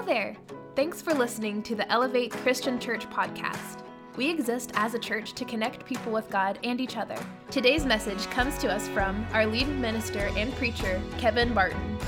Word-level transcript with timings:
Hello 0.00 0.14
there! 0.14 0.34
Thanks 0.76 1.02
for 1.02 1.12
listening 1.12 1.62
to 1.62 1.74
the 1.74 1.86
Elevate 1.92 2.32
Christian 2.32 2.80
Church 2.80 3.06
podcast. 3.10 3.84
We 4.16 4.30
exist 4.30 4.70
as 4.72 4.94
a 4.94 4.98
church 4.98 5.34
to 5.34 5.44
connect 5.44 5.84
people 5.84 6.10
with 6.10 6.30
God 6.30 6.58
and 6.64 6.80
each 6.80 6.96
other. 6.96 7.16
Today's 7.50 7.84
message 7.84 8.24
comes 8.30 8.56
to 8.60 8.72
us 8.72 8.88
from 8.88 9.26
our 9.34 9.44
lead 9.44 9.68
minister 9.68 10.30
and 10.36 10.54
preacher, 10.54 11.02
Kevin 11.18 11.52
Barton. 11.52 11.98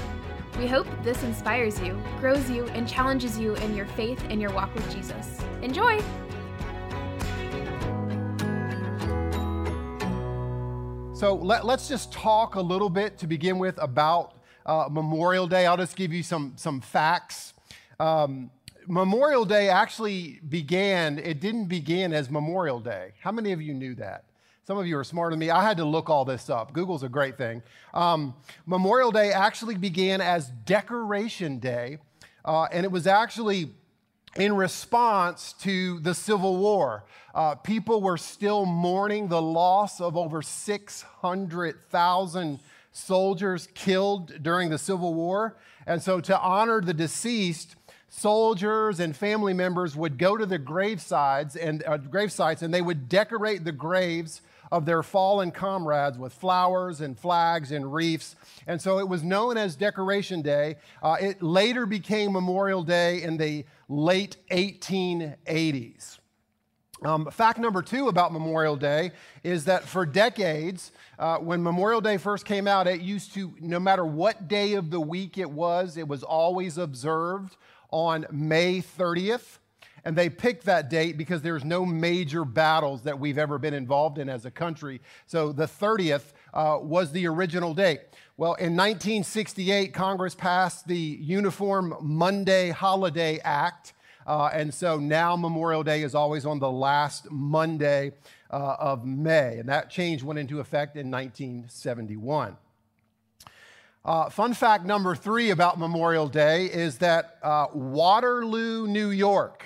We 0.59 0.66
hope 0.66 0.86
this 1.02 1.23
inspires 1.23 1.79
you, 1.80 2.02
grows 2.18 2.48
you, 2.48 2.64
and 2.68 2.89
challenges 2.89 3.39
you 3.39 3.57
in 3.57 3.77
your 3.77 3.84
faith 3.89 4.24
and 4.30 4.40
your 4.40 4.54
walk 4.54 4.74
with 4.74 4.90
Jesus. 4.90 5.38
Enjoy! 5.61 5.98
So 11.12 11.34
let, 11.34 11.62
us 11.66 11.90
just 11.90 12.11
talk 12.11 12.54
a 12.54 12.62
little 12.62 12.88
bit 12.88 13.18
to 13.18 13.27
begin 13.27 13.59
with 13.59 13.77
about 13.77 14.39
uh, 14.64 14.89
Memorial 14.90 15.46
Day. 15.46 15.67
I'll 15.67 15.77
just 15.77 15.95
give 15.95 16.11
you 16.11 16.22
some, 16.22 16.54
some 16.57 16.81
facts. 16.81 17.53
Um, 18.01 18.51
Memorial 18.87 19.45
Day 19.45 19.69
actually 19.69 20.41
began, 20.49 21.19
it 21.19 21.41
didn't 21.41 21.67
begin 21.67 22.13
as 22.13 22.31
Memorial 22.31 22.79
Day. 22.81 23.13
How 23.21 23.32
many 23.32 23.53
of 23.53 23.63
you 23.63 23.75
knew 23.75 23.95
that? 23.96 24.25
Some 24.65 24.79
of 24.79 24.87
you 24.87 24.96
are 24.99 25.05
smarter 25.05 25.32
than 25.32 25.41
me. 25.41 25.51
I 25.51 25.63
had 25.63 25.77
to 25.79 25.85
look 25.85 26.09
all 26.09 26.25
this 26.25 26.49
up. 26.49 26.73
Google's 26.73 27.03
a 27.03 27.09
great 27.09 27.37
thing. 27.37 27.63
Um, 27.95 28.35
Memorial 28.65 29.11
Day 29.11 29.32
actually 29.32 29.77
began 29.77 30.21
as 30.21 30.51
Decoration 30.65 31.59
Day, 31.59 31.99
uh, 32.45 32.69
and 32.73 32.84
it 32.84 32.92
was 32.92 33.09
actually 33.09 33.73
in 34.37 34.55
response 34.56 35.53
to 35.61 36.01
the 36.01 36.15
Civil 36.15 36.56
War. 36.56 37.05
Uh, 37.34 37.55
people 37.56 38.01
were 38.01 38.19
still 38.19 38.65
mourning 38.65 39.27
the 39.29 39.43
loss 39.43 40.01
of 40.01 40.17
over 40.17 40.43
600,000 40.43 42.61
soldiers 42.93 43.69
killed 43.75 44.43
during 44.43 44.70
the 44.70 44.79
Civil 44.79 45.15
War. 45.15 45.56
And 45.87 46.01
so, 46.01 46.20
to 46.20 46.39
honor 46.39 46.81
the 46.81 46.95
deceased, 46.95 47.75
soldiers 48.15 49.01
and 49.01 49.17
family 49.17 49.55
members 49.55 49.97
would 49.97 50.19
go 50.19 50.37
to 50.37 50.45
the 50.45 50.59
gravesides 50.59 51.57
and 51.57 51.83
uh, 51.87 51.97
grave 51.97 52.31
sites 52.31 52.61
and 52.61 52.73
they 52.73 52.83
would 52.83 53.09
decorate 53.09 53.65
the 53.65 53.73
graves 53.73 54.43
of 54.71 54.85
their 54.85 55.03
fallen 55.03 55.51
comrades 55.51 56.19
with 56.19 56.33
flowers 56.33 57.01
and 57.01 57.19
flags 57.19 57.73
and 57.73 57.93
wreaths. 57.93 58.37
And 58.67 58.81
so 58.81 58.99
it 58.99 59.09
was 59.09 59.23
known 59.23 59.57
as 59.57 59.77
Decoration 59.77 60.43
Day. 60.43 60.77
Uh, 61.03 61.17
it 61.21 61.43
later 61.43 61.87
became 61.87 62.33
Memorial 62.33 62.83
Day 62.83 63.23
in 63.23 63.39
the 63.39 63.65
late 63.89 64.37
1880s. 64.51 66.19
Um, 67.05 67.29
fact 67.31 67.59
number 67.59 67.83
two 67.83 68.09
about 68.09 68.33
Memorial 68.33 68.77
Day 68.77 69.11
is 69.43 69.65
that 69.65 69.85
for 69.85 70.07
decades, 70.07 70.93
uh, 71.19 71.39
when 71.39 71.63
Memorial 71.63 72.01
Day 72.01 72.17
first 72.17 72.45
came 72.45 72.69
out, 72.69 72.87
it 72.87 73.01
used 73.01 73.35
to, 73.35 73.53
no 73.61 73.81
matter 73.81 74.05
what 74.05 74.49
day 74.49 74.75
of 74.75 74.91
the 74.91 75.01
week 75.01 75.37
it 75.37 75.51
was, 75.51 75.97
it 75.97 76.07
was 76.07 76.23
always 76.23 76.79
observed 76.79 77.57
on 77.93 78.27
May 78.33 78.81
30th. 78.81 79.59
And 80.05 80.17
they 80.17 80.29
picked 80.29 80.65
that 80.65 80.91
date 80.91 81.17
because 81.17 81.43
there's 81.43 81.65
no 81.65 81.87
major 81.87 82.45
battles 82.45 83.03
that 83.03 83.21
we've 83.21 83.39
ever 83.39 83.57
been 83.59 83.75
involved 83.75 84.19
in 84.19 84.29
as 84.29 84.45
a 84.45 84.51
country. 84.51 85.01
So 85.27 85.53
the 85.53 85.67
30th 85.67 86.33
uh, 86.53 86.79
was 86.83 87.12
the 87.12 87.29
original 87.29 87.73
date. 87.73 88.01
Well, 88.37 88.55
in 88.55 88.77
1968, 88.77 89.95
Congress 89.95 90.34
passed 90.34 90.89
the 90.89 90.97
Uniform 90.97 91.95
Monday 92.01 92.71
Holiday 92.71 93.39
Act. 93.45 93.93
Uh, 94.27 94.51
and 94.53 94.73
so 94.75 94.99
now 94.99 95.37
Memorial 95.37 95.84
Day 95.84 96.03
is 96.03 96.15
always 96.15 96.47
on 96.47 96.59
the 96.59 96.71
last 96.71 97.31
Monday 97.31 98.12
uh, 98.51 98.77
of 98.79 99.05
May. 99.05 99.59
And 99.59 99.69
that 99.69 99.91
change 99.91 100.23
went 100.23 100.39
into 100.39 100.59
effect 100.59 100.97
in 100.97 101.11
1971. 101.11 102.56
Uh, 104.05 104.28
fun 104.28 104.53
fact 104.53 104.84
number 104.84 105.14
three 105.14 105.50
about 105.50 105.78
Memorial 105.78 106.27
Day 106.27 106.67
is 106.67 106.98
that 106.98 107.39
uh, 107.41 107.69
Waterloo, 107.72 108.89
New 108.89 109.11
York, 109.11 109.64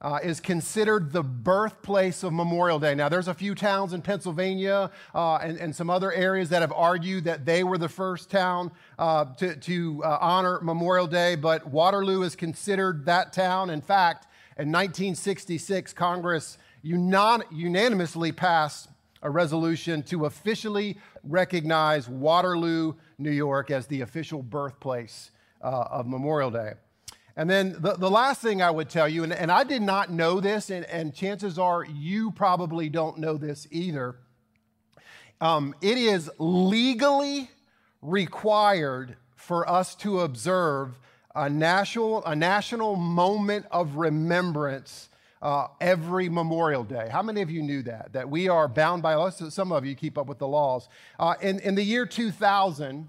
uh, 0.00 0.20
is 0.22 0.38
considered 0.38 1.12
the 1.12 1.24
birthplace 1.24 2.22
of 2.22 2.32
Memorial 2.32 2.78
Day. 2.78 2.94
Now, 2.94 3.08
there's 3.08 3.26
a 3.26 3.34
few 3.34 3.52
towns 3.56 3.92
in 3.92 4.00
Pennsylvania 4.00 4.92
uh, 5.12 5.36
and, 5.36 5.58
and, 5.58 5.74
some 5.74 5.90
other 5.90 6.12
areas 6.12 6.50
that 6.50 6.60
have 6.60 6.72
argued 6.72 7.24
that 7.24 7.46
they 7.46 7.64
were 7.64 7.78
the 7.78 7.88
first 7.88 8.30
town 8.30 8.70
uh, 8.96 9.24
to, 9.36 9.56
to 9.56 10.04
uh, 10.04 10.18
honor 10.20 10.60
Memorial 10.60 11.08
Day, 11.08 11.34
but 11.34 11.66
Waterloo 11.66 12.22
is 12.22 12.36
considered 12.36 13.06
that 13.06 13.32
town. 13.32 13.70
In 13.70 13.80
fact, 13.80 14.26
in 14.56 14.70
1966, 14.70 15.92
Congress 15.94 16.58
unan- 16.84 17.42
unanimously 17.50 18.30
passed 18.30 18.88
a 19.24 19.30
resolution 19.30 20.02
to 20.04 20.26
officially 20.26 20.98
recognize 21.24 22.08
Waterloo, 22.08 22.94
New 23.18 23.30
York, 23.30 23.70
as 23.70 23.86
the 23.86 24.00
official 24.00 24.42
birthplace 24.42 25.30
uh, 25.62 25.84
of 25.90 26.06
Memorial 26.06 26.50
Day. 26.50 26.72
And 27.36 27.50
then 27.50 27.76
the, 27.78 27.94
the 27.94 28.10
last 28.10 28.40
thing 28.40 28.62
I 28.62 28.70
would 28.70 28.88
tell 28.88 29.08
you, 29.08 29.24
and, 29.24 29.32
and 29.32 29.50
I 29.50 29.64
did 29.64 29.82
not 29.82 30.10
know 30.10 30.40
this, 30.40 30.70
and, 30.70 30.84
and 30.86 31.14
chances 31.14 31.58
are 31.58 31.84
you 31.84 32.30
probably 32.30 32.88
don't 32.88 33.18
know 33.18 33.36
this 33.36 33.66
either. 33.70 34.16
Um, 35.40 35.74
it 35.80 35.98
is 35.98 36.30
legally 36.38 37.50
required 38.00 39.16
for 39.34 39.68
us 39.68 39.94
to 39.96 40.20
observe 40.20 40.98
a 41.34 41.50
national, 41.50 42.24
a 42.24 42.36
national 42.36 42.94
moment 42.94 43.66
of 43.72 43.96
remembrance 43.96 45.08
uh, 45.44 45.68
every 45.78 46.30
Memorial 46.30 46.82
Day. 46.82 47.08
How 47.12 47.22
many 47.22 47.42
of 47.42 47.50
you 47.50 47.62
knew 47.62 47.82
that? 47.82 48.14
That 48.14 48.30
we 48.30 48.48
are 48.48 48.66
bound 48.66 49.02
by 49.02 49.14
laws. 49.14 49.52
Some 49.52 49.72
of 49.72 49.84
you 49.84 49.94
keep 49.94 50.16
up 50.16 50.26
with 50.26 50.38
the 50.38 50.48
laws. 50.48 50.88
Uh, 51.20 51.34
in, 51.42 51.60
in 51.60 51.74
the 51.74 51.82
year 51.82 52.06
2000, 52.06 53.08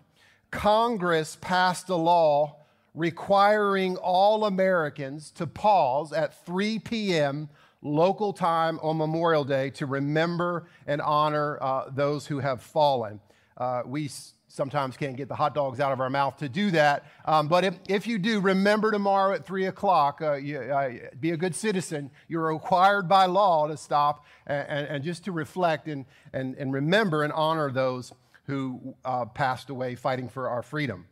Congress 0.52 1.38
passed 1.40 1.90
a 1.90 1.96
law 1.96 2.58
requiring 2.94 3.96
all 3.98 4.46
Americans 4.46 5.32
to 5.32 5.48
pause 5.48 6.12
at 6.12 6.46
3 6.46 6.80
p.m. 6.80 7.50
local 7.82 8.34
time 8.34 8.80
on 8.84 8.98
Memorial 8.98 9.46
Day 9.46 9.70
to 9.72 9.86
remember 9.86 10.68
and 10.86 11.02
honor 11.02 11.58
uh, 11.62 11.90
those 11.90 12.28
who 12.28 12.40
have 12.40 12.62
fallen. 12.62 13.22
Uh, 13.58 13.84
we 13.86 14.10
sometimes 14.56 14.96
can't 14.96 15.18
get 15.18 15.28
the 15.28 15.36
hot 15.36 15.54
dogs 15.54 15.80
out 15.80 15.92
of 15.92 16.00
our 16.00 16.10
mouth 16.10 16.38
to 16.38 16.48
do 16.48 16.72
that. 16.72 17.06
Um, 17.26 17.48
but 17.48 17.64
if, 17.66 17.78
if 17.88 18.08
you 18.08 18.18
do, 18.18 18.40
remember 18.40 18.92
tomorrow 18.92 19.34
at 19.34 19.46
3 19.46 19.66
o'clock, 19.66 20.22
uh, 20.22 20.34
you, 20.34 20.60
uh, 20.60 20.92
be 21.20 21.32
a 21.32 21.38
good 21.38 21.54
citizen. 21.54 22.10
You're 22.28 22.54
required 22.54 23.10
by 23.10 23.26
law 23.26 23.68
to 23.68 23.76
stop 23.76 24.26
and, 24.48 24.68
and, 24.70 24.88
and 24.88 25.04
just 25.04 25.26
to 25.26 25.32
reflect 25.32 25.88
and, 25.88 26.06
and, 26.34 26.56
and 26.56 26.72
remember 26.72 27.24
and 27.24 27.34
honor 27.34 27.70
those 27.70 28.14
who 28.46 28.96
uh, 29.04 29.26
passed 29.26 29.70
away 29.70 29.96
fighting 29.96 30.30
for 30.30 30.50
our 30.50 30.64
freedom. 30.64 31.06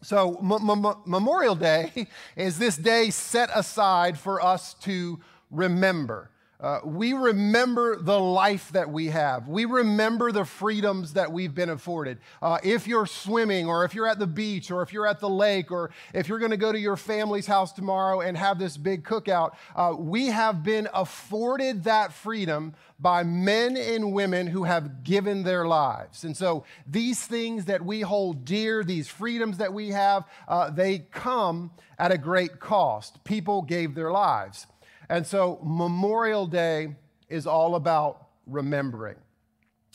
So, 0.00 0.36
M- 0.36 0.70
M- 0.70 1.02
Memorial 1.06 1.56
Day 1.56 2.06
is 2.36 2.58
this 2.58 2.76
day 2.76 3.10
set 3.10 3.50
aside 3.52 4.16
for 4.18 4.40
us 4.40 4.74
to 4.82 5.18
remember. 5.50 6.30
Uh, 6.60 6.80
we 6.84 7.12
remember 7.12 7.94
the 8.02 8.18
life 8.18 8.72
that 8.72 8.90
we 8.90 9.06
have. 9.06 9.46
We 9.46 9.64
remember 9.64 10.32
the 10.32 10.44
freedoms 10.44 11.12
that 11.12 11.30
we've 11.30 11.54
been 11.54 11.70
afforded. 11.70 12.18
Uh, 12.42 12.58
if 12.64 12.88
you're 12.88 13.06
swimming, 13.06 13.68
or 13.68 13.84
if 13.84 13.94
you're 13.94 14.08
at 14.08 14.18
the 14.18 14.26
beach, 14.26 14.72
or 14.72 14.82
if 14.82 14.92
you're 14.92 15.06
at 15.06 15.20
the 15.20 15.28
lake, 15.28 15.70
or 15.70 15.90
if 16.12 16.28
you're 16.28 16.40
going 16.40 16.50
to 16.50 16.56
go 16.56 16.72
to 16.72 16.78
your 16.78 16.96
family's 16.96 17.46
house 17.46 17.72
tomorrow 17.72 18.22
and 18.22 18.36
have 18.36 18.58
this 18.58 18.76
big 18.76 19.04
cookout, 19.04 19.52
uh, 19.76 19.94
we 19.96 20.26
have 20.26 20.64
been 20.64 20.88
afforded 20.92 21.84
that 21.84 22.12
freedom 22.12 22.74
by 22.98 23.22
men 23.22 23.76
and 23.76 24.12
women 24.12 24.48
who 24.48 24.64
have 24.64 25.04
given 25.04 25.44
their 25.44 25.64
lives. 25.64 26.24
And 26.24 26.36
so 26.36 26.64
these 26.88 27.24
things 27.24 27.66
that 27.66 27.84
we 27.84 28.00
hold 28.00 28.44
dear, 28.44 28.82
these 28.82 29.06
freedoms 29.06 29.58
that 29.58 29.72
we 29.72 29.90
have, 29.90 30.24
uh, 30.48 30.70
they 30.70 30.98
come 30.98 31.70
at 32.00 32.10
a 32.10 32.18
great 32.18 32.58
cost. 32.58 33.22
People 33.22 33.62
gave 33.62 33.94
their 33.94 34.10
lives. 34.10 34.66
And 35.08 35.26
so 35.26 35.58
Memorial 35.62 36.46
Day 36.46 36.94
is 37.28 37.46
all 37.46 37.74
about 37.74 38.26
remembering. 38.46 39.16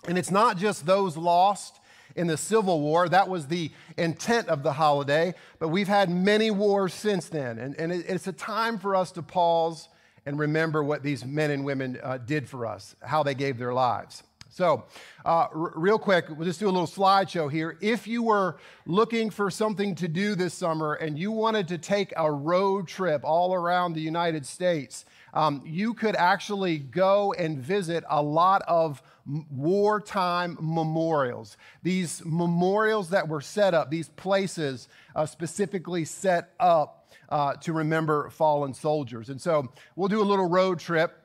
And 0.08 0.18
it's 0.18 0.32
not 0.32 0.58
just 0.58 0.86
those 0.86 1.16
lost 1.16 1.80
in 2.16 2.28
the 2.28 2.38
Civil 2.38 2.82
War. 2.82 3.10
That 3.10 3.30
was 3.30 3.48
the 3.48 3.72
intent 3.98 4.50
of 4.50 4.64
the 4.64 4.74
holiday. 4.74 5.34
But 5.60 5.70
we've 5.70 5.88
had 5.88 6.10
many 6.10 6.52
wars 6.52 6.94
since 6.94 7.30
then. 7.30 7.58
And, 7.60 7.76
and 7.80 7.92
it's 7.92 8.28
a 8.28 8.34
time 8.34 8.78
for 8.80 8.96
us 8.96 9.12
to 9.14 9.22
pause 9.22 9.88
and 10.26 10.40
remember 10.40 10.84
what 10.84 11.04
these 11.04 11.26
men 11.26 11.52
and 11.52 11.66
women 11.66 12.00
uh, 12.02 12.18
did 12.18 12.48
for 12.48 12.66
us, 12.66 12.96
how 13.02 13.24
they 13.24 13.36
gave 13.36 13.58
their 13.58 13.74
lives. 13.74 14.24
So, 14.54 14.86
uh, 15.26 15.48
r- 15.52 15.74
real 15.76 15.98
quick, 15.98 16.30
we'll 16.30 16.46
just 16.46 16.60
do 16.60 16.68
a 16.68 16.70
little 16.70 16.86
slideshow 16.86 17.52
here. 17.52 17.76
If 17.82 18.06
you 18.06 18.22
were 18.22 18.58
looking 18.86 19.32
for 19.32 19.50
something 19.50 19.96
to 19.96 20.08
do 20.08 20.36
this 20.36 20.54
summer 20.54 20.94
and 20.94 21.18
you 21.18 21.32
wanted 21.32 21.68
to 21.70 21.80
take 21.80 22.14
a 22.16 22.32
road 22.32 22.88
trip 22.88 23.24
all 23.24 23.56
around 23.56 23.94
the 23.94 24.02
United 24.02 24.46
States, 24.46 25.06
um, 25.34 25.64
you 25.66 25.96
could 25.96 26.16
actually 26.16 26.78
go 26.78 27.34
and 27.34 27.58
visit 27.58 28.04
a 28.08 28.22
lot 28.22 28.62
of 28.68 29.02
wartime 29.50 30.56
memorials. 30.62 31.58
These 31.82 32.22
memorials 32.24 33.10
that 33.10 33.28
were 33.28 33.42
set 33.42 33.74
up, 33.74 33.90
these 33.90 34.10
places 34.10 34.88
uh, 35.16 35.26
specifically 35.26 36.06
set 36.06 36.54
up 36.60 37.10
uh, 37.30 37.56
to 37.56 37.74
remember 37.74 38.30
fallen 38.30 38.76
soldiers. 38.76 39.30
And 39.30 39.42
so 39.42 39.72
we'll 39.96 40.10
do 40.10 40.22
a 40.22 40.24
little 40.24 40.48
road 40.48 40.78
trip. 40.78 41.18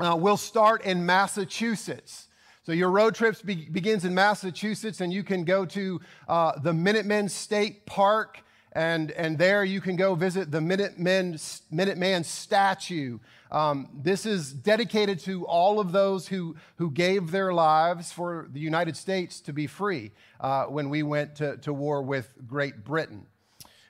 Uh, 0.00 0.16
we'll 0.18 0.36
start 0.36 0.84
in 0.84 1.06
Massachusetts. 1.06 2.26
So 2.66 2.72
your 2.72 2.90
road 2.90 3.14
trip 3.14 3.36
be- 3.44 3.68
begins 3.70 4.04
in 4.04 4.12
Massachusetts, 4.12 5.00
and 5.00 5.12
you 5.12 5.22
can 5.22 5.44
go 5.44 5.64
to 5.66 6.00
uh, 6.26 6.58
the 6.58 6.74
Minutemen 6.74 7.28
State 7.28 7.86
Park 7.86 8.42
and, 8.72 9.12
and 9.12 9.38
there 9.38 9.64
you 9.64 9.80
can 9.80 9.94
go 9.94 10.16
visit 10.16 10.50
the 10.50 10.60
Minutemen, 10.60 11.34
Minuteman 11.72 12.24
statue. 12.24 13.20
Um, 13.52 13.88
this 13.94 14.26
is 14.26 14.52
dedicated 14.52 15.20
to 15.20 15.46
all 15.46 15.78
of 15.78 15.92
those 15.92 16.26
who, 16.26 16.56
who 16.74 16.90
gave 16.90 17.30
their 17.30 17.54
lives 17.54 18.12
for 18.12 18.48
the 18.52 18.60
United 18.60 18.96
States 18.96 19.40
to 19.42 19.52
be 19.52 19.68
free 19.68 20.10
uh, 20.40 20.64
when 20.64 20.90
we 20.90 21.04
went 21.04 21.36
to, 21.36 21.56
to 21.58 21.72
war 21.72 22.02
with 22.02 22.34
Great 22.48 22.84
Britain. 22.84 23.24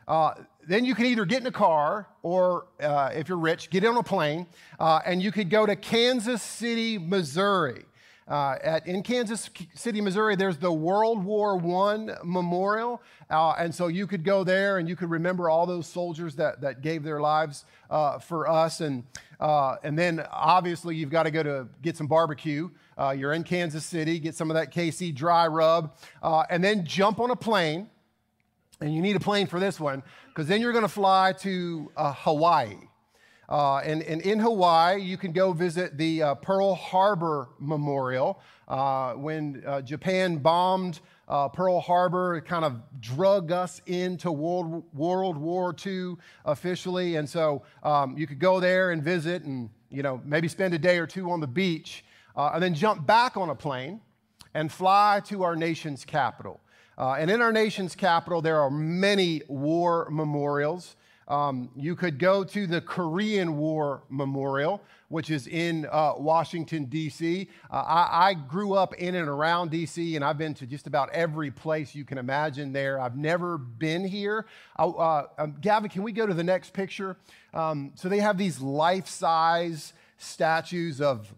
Uh, 0.06 0.34
then 0.68 0.84
you 0.84 0.94
can 0.94 1.06
either 1.06 1.24
get 1.24 1.40
in 1.40 1.46
a 1.46 1.52
car 1.52 2.06
or, 2.22 2.66
uh, 2.80 3.10
if 3.14 3.28
you're 3.28 3.38
rich, 3.38 3.70
get 3.70 3.84
on 3.86 3.96
a 3.96 4.02
plane, 4.02 4.46
uh, 4.78 5.00
and 5.06 5.22
you 5.22 5.32
could 5.32 5.48
go 5.48 5.64
to 5.64 5.74
Kansas 5.74 6.42
City, 6.42 6.98
Missouri. 6.98 7.86
Uh, 8.28 8.56
at, 8.62 8.86
in 8.88 9.04
Kansas 9.04 9.48
City, 9.74 10.00
Missouri, 10.00 10.34
there's 10.34 10.56
the 10.58 10.72
World 10.72 11.22
War 11.22 11.56
I 11.56 12.16
Memorial. 12.24 13.00
Uh, 13.30 13.54
and 13.58 13.72
so 13.72 13.86
you 13.86 14.06
could 14.06 14.24
go 14.24 14.42
there 14.42 14.78
and 14.78 14.88
you 14.88 14.96
could 14.96 15.10
remember 15.10 15.48
all 15.48 15.64
those 15.64 15.86
soldiers 15.86 16.34
that, 16.36 16.60
that 16.60 16.80
gave 16.80 17.04
their 17.04 17.20
lives 17.20 17.64
uh, 17.88 18.18
for 18.18 18.50
us. 18.50 18.80
And, 18.80 19.04
uh, 19.38 19.76
and 19.84 19.96
then 19.96 20.26
obviously 20.32 20.96
you've 20.96 21.10
got 21.10 21.22
to 21.22 21.30
go 21.30 21.44
to 21.44 21.68
get 21.82 21.96
some 21.96 22.08
barbecue. 22.08 22.68
Uh, 22.98 23.14
you're 23.16 23.32
in 23.32 23.44
Kansas 23.44 23.84
City, 23.84 24.18
get 24.18 24.34
some 24.34 24.50
of 24.50 24.54
that 24.54 24.74
KC 24.74 25.14
dry 25.14 25.46
rub, 25.46 25.96
uh, 26.20 26.42
and 26.50 26.64
then 26.64 26.84
jump 26.84 27.20
on 27.20 27.30
a 27.30 27.36
plane. 27.36 27.88
And 28.80 28.94
you 28.94 29.00
need 29.00 29.16
a 29.16 29.20
plane 29.20 29.46
for 29.46 29.60
this 29.60 29.78
one 29.78 30.02
because 30.28 30.48
then 30.48 30.60
you're 30.60 30.72
going 30.72 30.82
to 30.82 30.88
fly 30.88 31.32
to 31.40 31.90
Hawaii. 31.96 32.76
Uh, 33.48 33.78
and, 33.78 34.02
and, 34.02 34.20
in 34.22 34.40
Hawaii, 34.40 35.00
you 35.00 35.16
can 35.16 35.30
go 35.30 35.52
visit 35.52 35.96
the 35.96 36.22
uh, 36.22 36.34
Pearl 36.34 36.74
Harbor 36.74 37.48
Memorial. 37.60 38.40
Uh, 38.66 39.12
when 39.12 39.62
uh, 39.64 39.80
Japan 39.82 40.38
bombed 40.38 40.98
uh, 41.28 41.48
Pearl 41.48 41.78
Harbor, 41.80 42.36
it 42.36 42.44
kind 42.44 42.64
of 42.64 42.80
drug 43.00 43.52
us 43.52 43.80
into 43.86 44.32
World, 44.32 44.82
World 44.92 45.36
War 45.36 45.74
II 45.84 46.14
officially. 46.44 47.16
And 47.16 47.28
so 47.28 47.62
um, 47.84 48.18
you 48.18 48.26
could 48.26 48.40
go 48.40 48.58
there 48.58 48.90
and 48.90 49.00
visit 49.02 49.44
and, 49.44 49.70
you 49.90 50.02
know, 50.02 50.20
maybe 50.24 50.48
spend 50.48 50.74
a 50.74 50.78
day 50.78 50.98
or 50.98 51.06
two 51.06 51.30
on 51.30 51.38
the 51.38 51.46
beach 51.46 52.04
uh, 52.34 52.50
and 52.54 52.62
then 52.62 52.74
jump 52.74 53.06
back 53.06 53.36
on 53.36 53.50
a 53.50 53.54
plane 53.54 54.00
and 54.54 54.72
fly 54.72 55.20
to 55.26 55.44
our 55.44 55.54
nation's 55.54 56.04
capital. 56.04 56.60
and 56.98 57.30
in 57.30 57.40
our 57.40 57.52
nation's 57.52 57.94
capital, 57.94 58.42
there 58.42 58.58
are 58.58 58.70
many 58.70 59.42
war 59.46 60.08
memorials. 60.10 60.96
Um, 61.28 61.70
you 61.74 61.96
could 61.96 62.18
go 62.20 62.44
to 62.44 62.66
the 62.68 62.80
Korean 62.80 63.56
War 63.56 64.02
Memorial, 64.08 64.80
which 65.08 65.30
is 65.30 65.48
in 65.48 65.86
uh, 65.90 66.14
Washington, 66.16 66.84
D.C. 66.84 67.48
Uh, 67.68 67.74
I, 67.74 68.28
I, 68.28 68.34
grew 68.34 68.74
up 68.74 68.94
in 68.94 69.16
and 69.16 69.28
around 69.28 69.72
D.C., 69.72 70.14
and 70.14 70.24
I've 70.24 70.38
been 70.38 70.54
to 70.54 70.66
just 70.66 70.86
about 70.86 71.10
every 71.10 71.50
place 71.50 71.96
you 71.96 72.04
can 72.04 72.18
imagine 72.18 72.72
there. 72.72 73.00
I've 73.00 73.16
never 73.16 73.58
been 73.58 74.04
here. 74.06 74.46
Uh, 74.78 75.24
um, 75.36 75.56
Gavin, 75.60 75.90
can 75.90 76.04
we 76.04 76.12
go 76.12 76.26
to 76.26 76.34
the 76.34 76.44
next 76.44 76.72
picture? 76.72 77.16
Um, 77.52 77.92
so 77.96 78.08
they 78.08 78.20
have 78.20 78.38
these 78.38 78.60
life 78.60 79.08
size 79.08 79.92
statues 80.18 81.00
of 81.00 81.34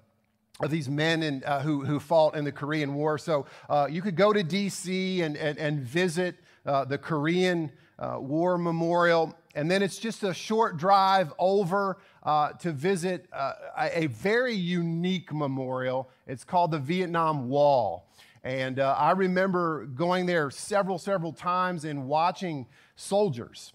of 0.60 0.70
these 0.70 0.88
men 0.88 1.22
in, 1.22 1.44
uh, 1.44 1.60
who, 1.60 1.84
who 1.84 2.00
fought 2.00 2.34
in 2.34 2.44
the 2.44 2.50
Korean 2.50 2.94
War. 2.94 3.16
So 3.16 3.46
uh, 3.68 3.86
you 3.88 4.02
could 4.02 4.16
go 4.16 4.32
to 4.32 4.42
DC 4.42 5.22
and, 5.22 5.36
and, 5.36 5.56
and 5.56 5.80
visit 5.80 6.34
uh, 6.66 6.84
the 6.84 6.98
Korean 6.98 7.70
uh, 7.98 8.16
War 8.18 8.58
Memorial. 8.58 9.37
And 9.58 9.68
then 9.68 9.82
it's 9.82 9.98
just 9.98 10.22
a 10.22 10.32
short 10.32 10.76
drive 10.76 11.32
over 11.36 11.98
uh, 12.22 12.52
to 12.60 12.70
visit 12.70 13.26
uh, 13.32 13.54
a 13.76 14.06
very 14.06 14.54
unique 14.54 15.34
memorial. 15.34 16.08
It's 16.28 16.44
called 16.44 16.70
the 16.70 16.78
Vietnam 16.78 17.48
Wall. 17.48 18.08
And 18.44 18.78
uh, 18.78 18.94
I 18.96 19.10
remember 19.10 19.86
going 19.86 20.26
there 20.26 20.52
several, 20.52 20.96
several 20.96 21.32
times 21.32 21.84
and 21.84 22.06
watching 22.06 22.66
soldiers 22.94 23.72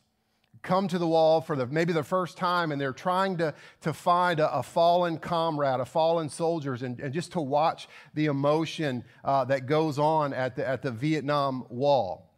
come 0.62 0.88
to 0.88 0.98
the 0.98 1.06
wall 1.06 1.42
for 1.42 1.58
the, 1.58 1.68
maybe 1.68 1.92
the 1.92 2.02
first 2.02 2.38
time 2.38 2.72
and 2.72 2.80
they're 2.80 2.94
trying 2.94 3.36
to, 3.40 3.54
to 3.82 3.92
find 3.92 4.40
a, 4.40 4.50
a 4.60 4.64
fallen 4.64 5.18
comrade, 5.18 5.82
a 5.82 5.86
fallen 5.86 6.30
soldiers, 6.30 6.84
and, 6.84 6.98
and 7.02 7.14
just 7.14 7.34
to 7.34 7.42
watch 7.42 7.90
the 8.14 8.28
emotion 8.28 9.04
uh, 9.26 9.44
that 9.44 9.66
goes 9.66 10.00
on 10.00 10.32
at 10.32 10.56
the, 10.56 10.66
at 10.66 10.82
the 10.82 10.92
Vietnam 10.92 11.66
Wall. 11.68 12.33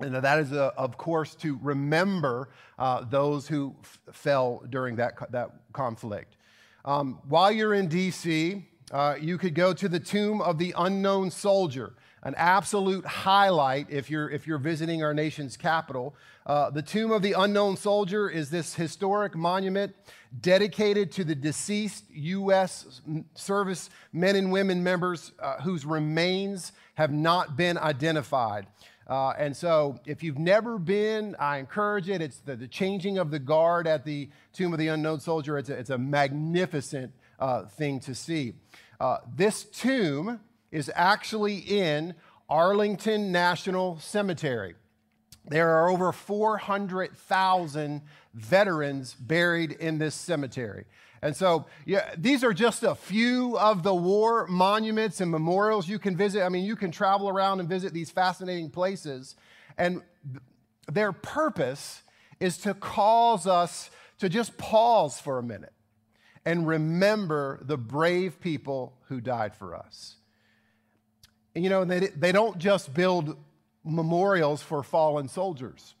And 0.00 0.14
that 0.14 0.38
is, 0.40 0.52
uh, 0.52 0.72
of 0.76 0.96
course, 0.98 1.34
to 1.36 1.58
remember 1.62 2.48
uh, 2.78 3.04
those 3.08 3.46
who 3.46 3.76
f- 3.80 4.00
fell 4.12 4.62
during 4.68 4.96
that, 4.96 5.14
that 5.30 5.50
conflict. 5.72 6.36
Um, 6.84 7.20
while 7.28 7.52
you're 7.52 7.74
in 7.74 7.88
D.C., 7.88 8.64
uh, 8.90 9.14
you 9.20 9.38
could 9.38 9.54
go 9.54 9.72
to 9.72 9.88
the 9.88 10.00
Tomb 10.00 10.40
of 10.40 10.58
the 10.58 10.74
Unknown 10.76 11.30
Soldier, 11.30 11.94
an 12.24 12.34
absolute 12.36 13.06
highlight 13.06 13.86
if 13.88 14.10
you're, 14.10 14.28
if 14.30 14.46
you're 14.46 14.58
visiting 14.58 15.02
our 15.02 15.14
nation's 15.14 15.56
capital. 15.56 16.14
Uh, 16.44 16.70
the 16.70 16.82
Tomb 16.82 17.12
of 17.12 17.22
the 17.22 17.32
Unknown 17.32 17.76
Soldier 17.76 18.28
is 18.28 18.50
this 18.50 18.74
historic 18.74 19.34
monument 19.34 19.94
dedicated 20.40 21.12
to 21.12 21.24
the 21.24 21.34
deceased 21.34 22.04
U.S. 22.10 23.00
service 23.34 23.90
men 24.12 24.36
and 24.36 24.50
women 24.50 24.82
members 24.82 25.32
uh, 25.40 25.60
whose 25.60 25.86
remains 25.86 26.72
have 26.94 27.12
not 27.12 27.56
been 27.56 27.78
identified. 27.78 28.66
Uh, 29.06 29.30
and 29.38 29.54
so, 29.54 29.98
if 30.06 30.22
you've 30.22 30.38
never 30.38 30.78
been, 30.78 31.36
I 31.38 31.58
encourage 31.58 32.08
it. 32.08 32.22
It's 32.22 32.38
the, 32.38 32.56
the, 32.56 32.66
changing 32.66 33.18
of 33.18 33.30
the 33.30 33.38
guard 33.38 33.86
at 33.86 34.04
the 34.04 34.30
Tomb 34.54 34.72
of 34.72 34.78
the 34.78 34.88
Unknown 34.88 35.20
Soldier. 35.20 35.58
It's 35.58 35.68
a, 35.68 35.74
it's 35.74 35.90
a 35.90 35.98
magnificent 35.98 37.12
uh, 37.38 37.66
thing 37.66 38.00
to 38.00 38.14
see. 38.14 38.54
Uh, 38.98 39.18
this 39.36 39.64
tomb 39.64 40.40
is 40.70 40.90
actually 40.94 41.58
in 41.58 42.14
Arlington 42.48 43.30
National 43.30 43.98
Cemetery. 43.98 44.74
There 45.46 45.68
are 45.68 45.90
over 45.90 46.10
400,000 46.10 48.02
veterans 48.32 49.14
buried 49.14 49.72
in 49.72 49.98
this 49.98 50.14
cemetery. 50.14 50.86
And 51.24 51.34
so, 51.34 51.64
yeah, 51.86 52.14
these 52.18 52.44
are 52.44 52.52
just 52.52 52.82
a 52.82 52.94
few 52.94 53.56
of 53.56 53.82
the 53.82 53.94
war 53.94 54.46
monuments 54.46 55.22
and 55.22 55.30
memorials 55.30 55.88
you 55.88 55.98
can 55.98 56.18
visit. 56.18 56.42
I 56.42 56.50
mean, 56.50 56.66
you 56.66 56.76
can 56.76 56.90
travel 56.90 57.30
around 57.30 57.60
and 57.60 57.68
visit 57.68 57.94
these 57.94 58.10
fascinating 58.10 58.68
places. 58.68 59.34
And 59.78 60.02
their 60.86 61.12
purpose 61.12 62.02
is 62.40 62.58
to 62.58 62.74
cause 62.74 63.46
us 63.46 63.88
to 64.18 64.28
just 64.28 64.58
pause 64.58 65.18
for 65.18 65.38
a 65.38 65.42
minute 65.42 65.72
and 66.44 66.66
remember 66.66 67.58
the 67.62 67.78
brave 67.78 68.38
people 68.38 68.92
who 69.08 69.18
died 69.18 69.56
for 69.56 69.74
us. 69.74 70.16
And 71.54 71.64
you 71.64 71.70
know, 71.70 71.86
they, 71.86 72.08
they 72.08 72.32
don't 72.32 72.58
just 72.58 72.92
build 72.92 73.38
memorials 73.82 74.60
for 74.60 74.82
fallen 74.82 75.28
soldiers, 75.28 75.94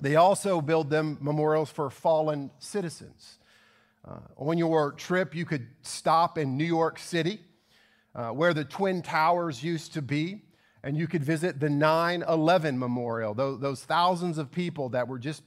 they 0.00 0.14
also 0.14 0.60
build 0.60 0.88
them 0.88 1.18
memorials 1.20 1.68
for 1.68 1.90
fallen 1.90 2.52
citizens. 2.60 3.38
Uh, 4.06 4.18
on 4.36 4.58
your 4.58 4.92
trip, 4.92 5.34
you 5.34 5.44
could 5.44 5.66
stop 5.82 6.36
in 6.36 6.56
New 6.56 6.64
York 6.64 6.98
City, 6.98 7.40
uh, 8.14 8.30
where 8.30 8.52
the 8.52 8.64
Twin 8.64 9.00
Towers 9.00 9.62
used 9.62 9.94
to 9.94 10.02
be, 10.02 10.42
and 10.82 10.96
you 10.96 11.06
could 11.06 11.22
visit 11.22 11.60
the 11.60 11.70
9 11.70 12.24
11 12.28 12.78
memorial, 12.78 13.32
those, 13.32 13.60
those, 13.60 13.84
thousands 13.84 14.38
of 14.38 14.50
people 14.50 14.88
that 14.88 15.06
were 15.06 15.20
just 15.20 15.42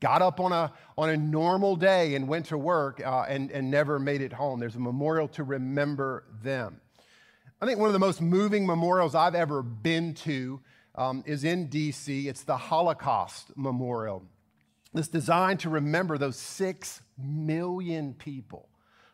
got 0.00 0.22
up 0.22 0.40
on 0.40 0.50
a, 0.50 0.72
on 0.98 1.10
a 1.10 1.16
normal 1.16 1.76
day 1.76 2.16
and 2.16 2.26
went 2.26 2.46
to 2.46 2.58
work 2.58 3.00
uh, 3.04 3.26
and, 3.28 3.52
and 3.52 3.70
never 3.70 4.00
made 4.00 4.22
it 4.22 4.32
home. 4.32 4.58
There's 4.58 4.74
a 4.74 4.80
memorial 4.80 5.28
to 5.28 5.44
remember 5.44 6.24
them. 6.42 6.80
I 7.60 7.66
think 7.66 7.78
one 7.78 7.88
of 7.88 7.92
the 7.92 8.00
most 8.00 8.20
moving 8.20 8.66
memorials 8.66 9.14
I've 9.14 9.34
ever 9.34 9.62
been 9.62 10.14
to 10.14 10.60
um, 10.96 11.22
is 11.26 11.44
in 11.44 11.68
DC. 11.68 12.26
It's 12.26 12.42
the 12.42 12.56
Holocaust 12.56 13.52
Memorial. 13.54 14.24
It's 14.94 15.08
designed 15.08 15.60
to 15.60 15.70
remember 15.70 16.18
those 16.18 16.36
six 16.36 17.02
million 17.22 18.14
people 18.14 18.68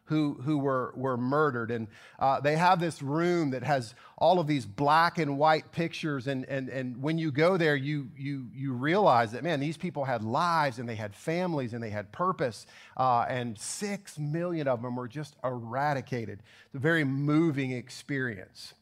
who, 0.07 0.35
who 0.45 0.59
were, 0.59 0.93
were 0.97 1.17
murdered. 1.17 1.71
And 1.71 1.89
uh, 2.19 2.41
they 2.41 2.57
have 2.57 2.81
this 2.81 3.03
room 3.03 3.51
that 3.51 3.63
has 3.65 3.95
all 4.17 4.39
of 4.39 4.47
these 4.47 4.65
black 4.65 5.19
and 5.19 5.37
white 5.37 5.73
pictures. 5.73 6.29
And, 6.29 6.45
and, 6.45 6.69
and 6.69 7.03
when 7.03 7.19
you 7.19 7.33
go 7.33 7.57
there, 7.57 7.77
you, 7.77 8.09
you, 8.17 8.47
you 8.55 8.73
realize 8.73 9.33
that, 9.33 9.43
man, 9.43 9.61
these 9.61 9.77
people 9.77 10.05
had 10.05 10.23
lives 10.23 10.79
and 10.79 10.89
they 10.89 10.95
had 10.95 11.15
families 11.15 11.73
and 11.75 11.83
they 11.83 11.91
had 11.91 12.13
purpose. 12.13 12.67
Uh, 12.97 13.27
and 13.29 13.59
six 13.59 14.19
million 14.19 14.69
of 14.69 14.81
them 14.81 14.97
were 14.97 15.09
just 15.09 15.37
eradicated. 15.43 16.41
It's 16.67 16.77
a 16.77 16.79
very 16.79 17.05
moving 17.05 17.73
experience. 17.73 18.75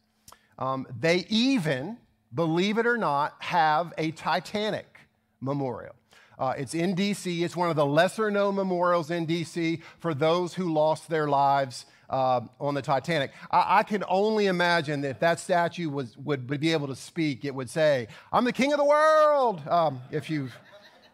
Um, 0.58 0.86
they 1.00 1.26
even, 1.30 1.96
believe 2.34 2.76
it 2.78 2.86
or 2.86 2.98
not, 2.98 3.34
have 3.38 3.94
a 3.96 4.10
Titanic 4.10 4.98
memorial. 5.40 5.94
Uh, 6.38 6.54
it's 6.56 6.74
in 6.74 6.96
DC. 6.96 7.42
It's 7.42 7.56
one 7.56 7.70
of 7.70 7.76
the 7.76 7.86
lesser 7.86 8.30
known 8.30 8.56
memorials 8.56 9.10
in 9.10 9.26
DC 9.26 9.80
for 9.98 10.14
those 10.14 10.54
who 10.54 10.72
lost 10.72 11.08
their 11.08 11.28
lives 11.28 11.86
uh, 12.10 12.40
on 12.60 12.74
the 12.74 12.82
Titanic. 12.82 13.32
I, 13.50 13.78
I, 13.78 13.82
can 13.82 14.04
only 14.08 14.46
imagine 14.46 15.00
that 15.02 15.10
if 15.10 15.20
that 15.20 15.40
statue 15.40 15.88
was, 15.88 16.16
would, 16.18 16.48
would, 16.50 16.60
be 16.60 16.72
able 16.72 16.88
to 16.88 16.96
speak, 16.96 17.44
it 17.44 17.54
would 17.54 17.70
say, 17.70 18.08
I'm 18.32 18.44
the 18.44 18.52
king 18.52 18.72
of 18.72 18.78
the 18.78 18.84
world, 18.84 19.66
um, 19.68 20.00
if, 20.10 20.28
you've, 20.28 20.54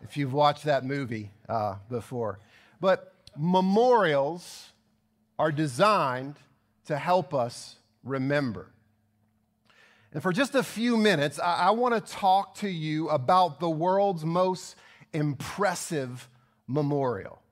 if 0.03 0.17
you've 0.17 0.33
watched 0.33 0.65
that 0.65 0.85
movie 0.85 1.31
uh, 1.49 1.77
before. 1.89 2.39
But 2.81 3.15
memorials 3.37 4.71
are 5.39 5.53
designed 5.53 6.37
to 6.87 6.99
help 6.99 7.33
us 7.35 7.77
remember. 8.05 8.73
And 10.13 10.23
for 10.23 10.33
just 10.33 10.55
a 10.57 10.63
few 10.63 10.97
minutes, 10.97 11.39
I, 11.39 11.69
I 11.69 11.71
want 11.71 11.95
to 11.95 12.13
talk 12.13 12.57
to 12.57 12.69
you 12.69 13.09
about 13.11 13.61
the 13.61 13.71
world's 13.71 14.25
most 14.25 14.75
impressive 15.13 16.29
memorial. 16.67 17.43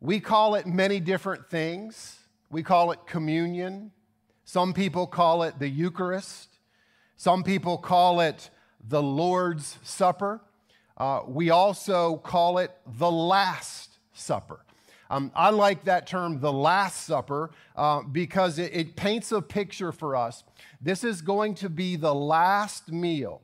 We 0.00 0.20
call 0.20 0.54
it 0.54 0.66
many 0.66 1.00
different 1.00 1.48
things. 1.48 2.18
We 2.50 2.62
call 2.62 2.92
it 2.92 3.00
communion. 3.06 3.92
Some 4.44 4.72
people 4.72 5.06
call 5.06 5.42
it 5.42 5.58
the 5.58 5.68
Eucharist. 5.68 6.58
Some 7.16 7.42
people 7.42 7.78
call 7.78 8.20
it 8.20 8.50
the 8.86 9.02
Lord's 9.02 9.78
Supper. 9.82 10.40
Uh, 10.96 11.20
we 11.26 11.50
also 11.50 12.16
call 12.16 12.58
it 12.58 12.70
the 12.86 13.10
Last 13.10 13.98
Supper. 14.12 14.60
Um, 15.08 15.30
I 15.34 15.50
like 15.50 15.84
that 15.84 16.06
term, 16.06 16.40
the 16.40 16.52
Last 16.52 17.04
Supper, 17.04 17.50
uh, 17.76 18.02
because 18.02 18.58
it, 18.58 18.74
it 18.74 18.96
paints 18.96 19.30
a 19.32 19.40
picture 19.40 19.92
for 19.92 20.16
us. 20.16 20.42
This 20.80 21.04
is 21.04 21.22
going 21.22 21.54
to 21.56 21.70
be 21.70 21.96
the 21.96 22.14
last 22.14 22.90
meal 22.90 23.42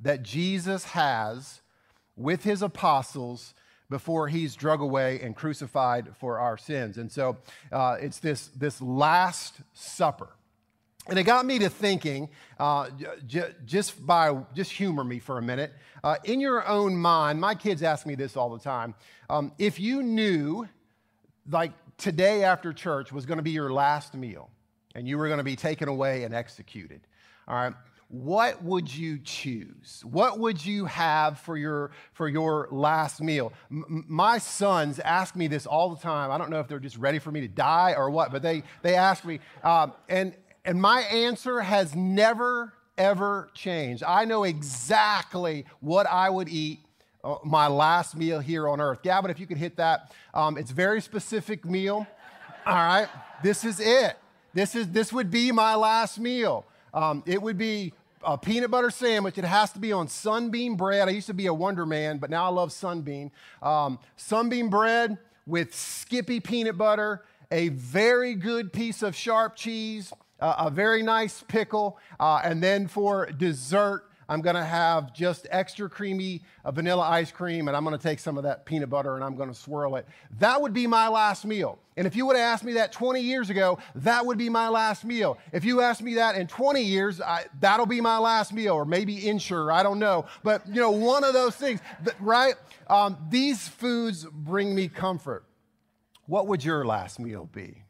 that 0.00 0.22
Jesus 0.22 0.84
has 0.84 1.62
with 2.16 2.44
his 2.44 2.62
apostles 2.62 3.54
before 3.90 4.28
he's 4.28 4.54
drug 4.54 4.80
away 4.80 5.20
and 5.20 5.36
crucified 5.36 6.08
for 6.18 6.38
our 6.38 6.56
sins. 6.56 6.98
And 6.98 7.12
so 7.12 7.36
uh, 7.70 7.96
it's 8.00 8.18
this, 8.18 8.48
this 8.48 8.80
Last 8.80 9.60
Supper. 9.72 10.28
And 11.06 11.18
it 11.18 11.24
got 11.24 11.44
me 11.44 11.58
to 11.58 11.68
thinking, 11.68 12.30
uh, 12.58 12.88
j- 13.26 13.52
just 13.66 14.06
by, 14.06 14.34
just 14.54 14.72
humor 14.72 15.04
me 15.04 15.18
for 15.18 15.36
a 15.36 15.42
minute. 15.42 15.72
Uh, 16.02 16.16
in 16.24 16.40
your 16.40 16.66
own 16.66 16.96
mind, 16.96 17.40
my 17.40 17.54
kids 17.54 17.82
ask 17.82 18.06
me 18.06 18.14
this 18.14 18.36
all 18.36 18.48
the 18.50 18.58
time. 18.58 18.94
Um, 19.28 19.52
if 19.58 19.78
you 19.78 20.02
knew, 20.02 20.66
like 21.50 21.72
today 21.98 22.42
after 22.42 22.72
church 22.72 23.12
was 23.12 23.26
going 23.26 23.36
to 23.36 23.42
be 23.42 23.50
your 23.50 23.70
last 23.70 24.14
meal, 24.14 24.48
and 24.94 25.06
you 25.06 25.18
were 25.18 25.26
going 25.26 25.38
to 25.38 25.44
be 25.44 25.56
taken 25.56 25.88
away 25.88 26.24
and 26.24 26.34
executed, 26.34 27.02
all 27.46 27.54
right, 27.54 27.74
what 28.08 28.62
would 28.62 28.94
you 28.94 29.18
choose? 29.18 30.02
What 30.04 30.38
would 30.38 30.64
you 30.64 30.84
have 30.86 31.38
for 31.40 31.56
your, 31.56 31.90
for 32.12 32.28
your 32.28 32.68
last 32.70 33.20
meal? 33.20 33.52
M- 33.70 34.04
my 34.08 34.38
sons 34.38 34.98
ask 35.00 35.34
me 35.34 35.46
this 35.46 35.66
all 35.66 35.90
the 35.90 36.00
time. 36.00 36.30
I 36.30 36.38
don't 36.38 36.50
know 36.50 36.60
if 36.60 36.68
they're 36.68 36.78
just 36.78 36.96
ready 36.96 37.18
for 37.18 37.30
me 37.30 37.40
to 37.40 37.48
die 37.48 37.94
or 37.96 38.10
what, 38.10 38.30
but 38.30 38.42
they, 38.42 38.62
they 38.82 38.94
ask 38.94 39.24
me. 39.24 39.40
Um, 39.62 39.92
and, 40.08 40.34
and 40.64 40.80
my 40.80 41.00
answer 41.02 41.60
has 41.60 41.94
never, 41.94 42.72
ever 42.96 43.50
changed. 43.54 44.02
I 44.04 44.24
know 44.24 44.44
exactly 44.44 45.66
what 45.80 46.06
I 46.06 46.30
would 46.30 46.48
eat 46.48 46.80
uh, 47.24 47.36
my 47.42 47.68
last 47.68 48.16
meal 48.16 48.38
here 48.38 48.68
on 48.68 48.80
earth. 48.80 49.02
Gavin, 49.02 49.30
if 49.30 49.40
you 49.40 49.46
could 49.46 49.56
hit 49.56 49.76
that. 49.76 50.12
Um, 50.34 50.58
it's 50.58 50.70
very 50.70 51.00
specific 51.00 51.64
meal. 51.64 52.06
All 52.66 52.74
right. 52.74 53.08
This 53.42 53.64
is 53.64 53.80
it. 53.80 54.16
This, 54.52 54.74
is, 54.74 54.88
this 54.90 55.12
would 55.12 55.30
be 55.30 55.50
my 55.50 55.74
last 55.74 56.20
meal. 56.20 56.64
Um, 56.94 57.22
it 57.26 57.42
would 57.42 57.58
be 57.58 57.92
a 58.22 58.38
peanut 58.38 58.70
butter 58.70 58.90
sandwich. 58.90 59.36
It 59.36 59.44
has 59.44 59.72
to 59.72 59.78
be 59.78 59.92
on 59.92 60.08
sunbeam 60.08 60.76
bread. 60.76 61.08
I 61.08 61.10
used 61.10 61.26
to 61.26 61.34
be 61.34 61.46
a 61.46 61.54
Wonder 61.54 61.84
Man, 61.84 62.18
but 62.18 62.30
now 62.30 62.46
I 62.46 62.48
love 62.48 62.72
sunbeam. 62.72 63.30
Um, 63.62 63.98
sunbeam 64.16 64.70
bread 64.70 65.18
with 65.46 65.74
Skippy 65.74 66.40
peanut 66.40 66.78
butter, 66.78 67.24
a 67.50 67.68
very 67.68 68.34
good 68.34 68.72
piece 68.72 69.02
of 69.02 69.14
sharp 69.14 69.56
cheese, 69.56 70.12
uh, 70.40 70.54
a 70.58 70.70
very 70.70 71.02
nice 71.02 71.44
pickle, 71.46 71.98
uh, 72.18 72.40
and 72.42 72.62
then 72.62 72.86
for 72.86 73.26
dessert, 73.26 74.04
I'm 74.28 74.40
going 74.40 74.56
to 74.56 74.64
have 74.64 75.12
just 75.12 75.46
extra 75.50 75.88
creamy 75.88 76.42
vanilla 76.64 77.02
ice 77.02 77.30
cream, 77.30 77.68
and 77.68 77.76
I'm 77.76 77.84
going 77.84 77.96
to 77.96 78.02
take 78.02 78.18
some 78.18 78.36
of 78.36 78.44
that 78.44 78.64
peanut 78.64 78.90
butter 78.90 79.14
and 79.14 79.24
I'm 79.24 79.36
going 79.36 79.48
to 79.48 79.54
swirl 79.54 79.96
it. 79.96 80.06
That 80.38 80.60
would 80.60 80.72
be 80.72 80.86
my 80.86 81.08
last 81.08 81.44
meal. 81.44 81.78
And 81.96 82.06
if 82.06 82.16
you 82.16 82.26
would 82.26 82.36
have 82.36 82.44
asked 82.44 82.64
me 82.64 82.72
that 82.74 82.92
20 82.92 83.20
years 83.20 83.50
ago, 83.50 83.78
that 83.96 84.26
would 84.26 84.38
be 84.38 84.48
my 84.48 84.68
last 84.68 85.04
meal. 85.04 85.38
If 85.52 85.64
you 85.64 85.80
asked 85.80 86.02
me 86.02 86.14
that 86.14 86.34
in 86.34 86.46
20 86.46 86.82
years, 86.82 87.20
I, 87.20 87.44
that'll 87.60 87.86
be 87.86 88.00
my 88.00 88.18
last 88.18 88.52
meal, 88.52 88.74
or 88.74 88.84
maybe 88.84 89.28
Ensure, 89.28 89.70
I 89.70 89.82
don't 89.82 89.98
know. 89.98 90.26
But, 90.42 90.66
you 90.66 90.80
know, 90.80 90.90
one 90.90 91.22
of 91.22 91.32
those 91.32 91.54
things, 91.54 91.80
right? 92.18 92.54
Um, 92.88 93.16
these 93.30 93.68
foods 93.68 94.24
bring 94.24 94.74
me 94.74 94.88
comfort. 94.88 95.44
What 96.26 96.48
would 96.48 96.64
your 96.64 96.84
last 96.84 97.20
meal 97.20 97.48
be? 97.52 97.84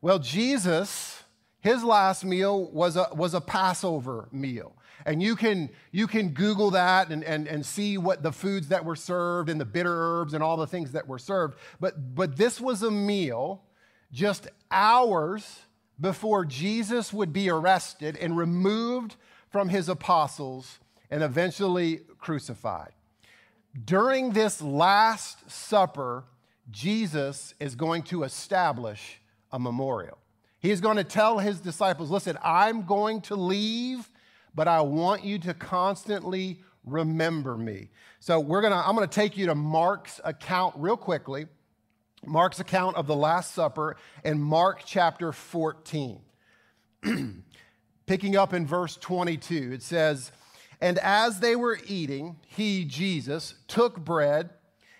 Well, 0.00 0.18
Jesus 0.18 1.24
his 1.64 1.82
last 1.82 2.26
meal 2.26 2.66
was 2.72 2.94
a, 2.96 3.08
was 3.14 3.32
a 3.32 3.40
Passover 3.40 4.28
meal. 4.30 4.76
And 5.06 5.22
you 5.22 5.36
can, 5.36 5.70
you 5.92 6.06
can 6.06 6.30
Google 6.30 6.70
that 6.70 7.10
and, 7.10 7.22
and, 7.24 7.46
and 7.46 7.64
see 7.64 7.98
what 7.98 8.22
the 8.22 8.32
foods 8.32 8.68
that 8.68 8.84
were 8.84 8.96
served 8.96 9.50
and 9.50 9.60
the 9.60 9.64
bitter 9.64 9.92
herbs 9.92 10.32
and 10.32 10.42
all 10.42 10.56
the 10.56 10.66
things 10.66 10.92
that 10.92 11.06
were 11.06 11.18
served. 11.18 11.58
But, 11.78 12.14
but 12.14 12.36
this 12.36 12.60
was 12.60 12.82
a 12.82 12.90
meal 12.90 13.62
just 14.12 14.48
hours 14.70 15.60
before 16.00 16.44
Jesus 16.44 17.12
would 17.12 17.32
be 17.32 17.50
arrested 17.50 18.16
and 18.16 18.36
removed 18.36 19.16
from 19.50 19.68
his 19.68 19.88
apostles 19.88 20.78
and 21.10 21.22
eventually 21.22 22.00
crucified. 22.18 22.92
During 23.84 24.30
this 24.30 24.62
Last 24.62 25.50
Supper, 25.50 26.24
Jesus 26.70 27.54
is 27.60 27.74
going 27.74 28.04
to 28.04 28.22
establish 28.22 29.20
a 29.52 29.58
memorial. 29.58 30.18
He's 30.60 30.80
going 30.80 30.96
to 30.96 31.04
tell 31.04 31.38
his 31.38 31.60
disciples, 31.60 32.10
listen, 32.10 32.38
I'm 32.42 32.86
going 32.86 33.20
to 33.22 33.36
leave, 33.36 34.08
but 34.54 34.68
I 34.68 34.80
want 34.82 35.24
you 35.24 35.38
to 35.40 35.54
constantly 35.54 36.60
remember 36.84 37.56
me. 37.56 37.88
So 38.20 38.40
we're 38.40 38.62
to, 38.72 38.76
I'm 38.76 38.96
to 39.08 39.14
take 39.14 39.36
you 39.36 39.46
to 39.46 39.54
Mark's 39.54 40.20
account 40.24 40.74
real 40.78 40.96
quickly. 40.96 41.46
Mark's 42.26 42.60
account 42.60 42.96
of 42.96 43.06
the 43.06 43.16
Last 43.16 43.54
Supper 43.54 43.96
in 44.24 44.40
Mark 44.40 44.82
chapter 44.86 45.32
14. 45.32 46.20
Picking 48.06 48.36
up 48.36 48.52
in 48.52 48.66
verse 48.66 48.96
22, 48.96 49.72
it 49.74 49.82
says, 49.82 50.32
And 50.80 50.98
as 50.98 51.40
they 51.40 51.56
were 51.56 51.78
eating, 51.86 52.36
he, 52.46 52.84
Jesus, 52.84 53.54
took 53.68 54.02
bread, 54.04 54.50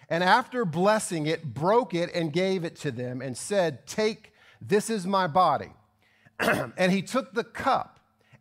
and 0.09 0.23
after 0.23 0.65
blessing 0.65 1.27
it, 1.27 1.55
broke 1.55 1.95
it 1.95 2.11
and 2.15 2.33
gave 2.33 2.65
it 2.65 2.77
to 2.77 2.91
them, 2.91 3.23
and 3.23 3.37
said, 3.37 3.87
Take 3.87 4.33
this 4.61 4.89
is 4.89 5.07
my 5.07 5.27
body. 5.27 5.73
and 6.39 6.91
he 6.91 7.03
took 7.03 7.35
the 7.35 7.45
cup, 7.45 7.94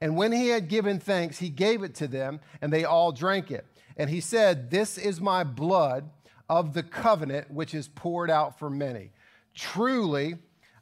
and 0.03 0.17
when 0.17 0.33
he 0.33 0.49
had 0.49 0.67
given 0.67 0.99
thanks, 0.99 1.39
he 1.39 1.47
gave 1.47 1.81
it 1.81 1.95
to 1.95 2.09
them, 2.09 2.41
and 2.61 2.73
they 2.73 2.83
all 2.83 3.13
drank 3.13 3.49
it. 3.51 3.65
And 3.95 4.09
he 4.09 4.19
said, 4.19 4.69
This 4.69 4.97
is 4.97 5.21
my 5.21 5.45
blood 5.45 6.09
of 6.49 6.73
the 6.73 6.83
covenant, 6.83 7.49
which 7.49 7.73
is 7.73 7.87
poured 7.87 8.29
out 8.29 8.59
for 8.59 8.69
many. 8.69 9.11
Truly, 9.55 10.35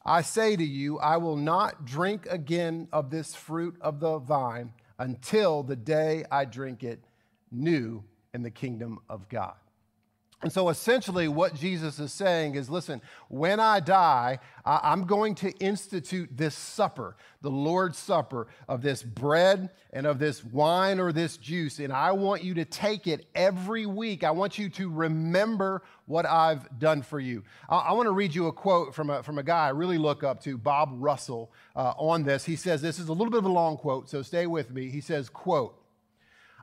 I 0.03 0.23
say 0.23 0.55
to 0.55 0.63
you, 0.63 0.97
I 0.97 1.17
will 1.17 1.35
not 1.35 1.85
drink 1.85 2.25
again 2.31 2.87
of 2.91 3.11
this 3.11 3.35
fruit 3.35 3.75
of 3.79 3.99
the 3.99 4.17
vine 4.17 4.73
until 4.97 5.61
the 5.61 5.75
day 5.75 6.25
I 6.31 6.45
drink 6.45 6.83
it 6.83 7.03
new 7.51 8.03
in 8.33 8.41
the 8.41 8.49
kingdom 8.49 9.01
of 9.07 9.29
God. 9.29 9.53
And 10.43 10.51
so 10.51 10.69
essentially, 10.69 11.27
what 11.27 11.53
Jesus 11.53 11.99
is 11.99 12.11
saying 12.11 12.55
is 12.55 12.67
listen, 12.67 12.99
when 13.27 13.59
I 13.59 13.79
die, 13.79 14.39
I'm 14.65 15.05
going 15.05 15.35
to 15.35 15.51
institute 15.59 16.29
this 16.31 16.55
supper, 16.55 17.15
the 17.41 17.51
Lord's 17.51 17.99
Supper, 17.99 18.47
of 18.67 18.81
this 18.81 19.03
bread 19.03 19.69
and 19.93 20.07
of 20.07 20.17
this 20.17 20.43
wine 20.43 20.99
or 20.99 21.11
this 21.11 21.37
juice. 21.37 21.77
And 21.77 21.93
I 21.93 22.11
want 22.13 22.43
you 22.43 22.55
to 22.55 22.65
take 22.65 23.05
it 23.05 23.27
every 23.35 23.85
week. 23.85 24.23
I 24.23 24.31
want 24.31 24.57
you 24.57 24.69
to 24.69 24.89
remember 24.89 25.83
what 26.07 26.25
I've 26.25 26.79
done 26.79 27.03
for 27.03 27.19
you. 27.19 27.43
I, 27.69 27.93
want 27.93 28.07
to 28.07 28.11
read 28.11 28.33
you 28.33 28.47
a 28.47 28.51
quote 28.51 28.95
from 28.95 29.11
a, 29.11 29.21
from 29.21 29.37
a 29.37 29.43
guy 29.43 29.67
I 29.67 29.69
really 29.69 29.99
look 29.99 30.23
up 30.23 30.41
to, 30.43 30.57
Bob 30.57 30.89
Russell, 30.93 31.51
uh, 31.75 31.93
on 31.97 32.23
this. 32.23 32.45
He 32.45 32.55
says, 32.55 32.81
This 32.81 32.97
is 32.97 33.09
a 33.09 33.13
little 33.13 33.31
bit 33.31 33.39
of 33.39 33.45
a 33.45 33.51
long 33.51 33.77
quote, 33.77 34.09
so 34.09 34.23
stay 34.23 34.47
with 34.47 34.71
me. 34.71 34.89
He 34.89 35.01
says, 35.01 35.29
quote, 35.29 35.77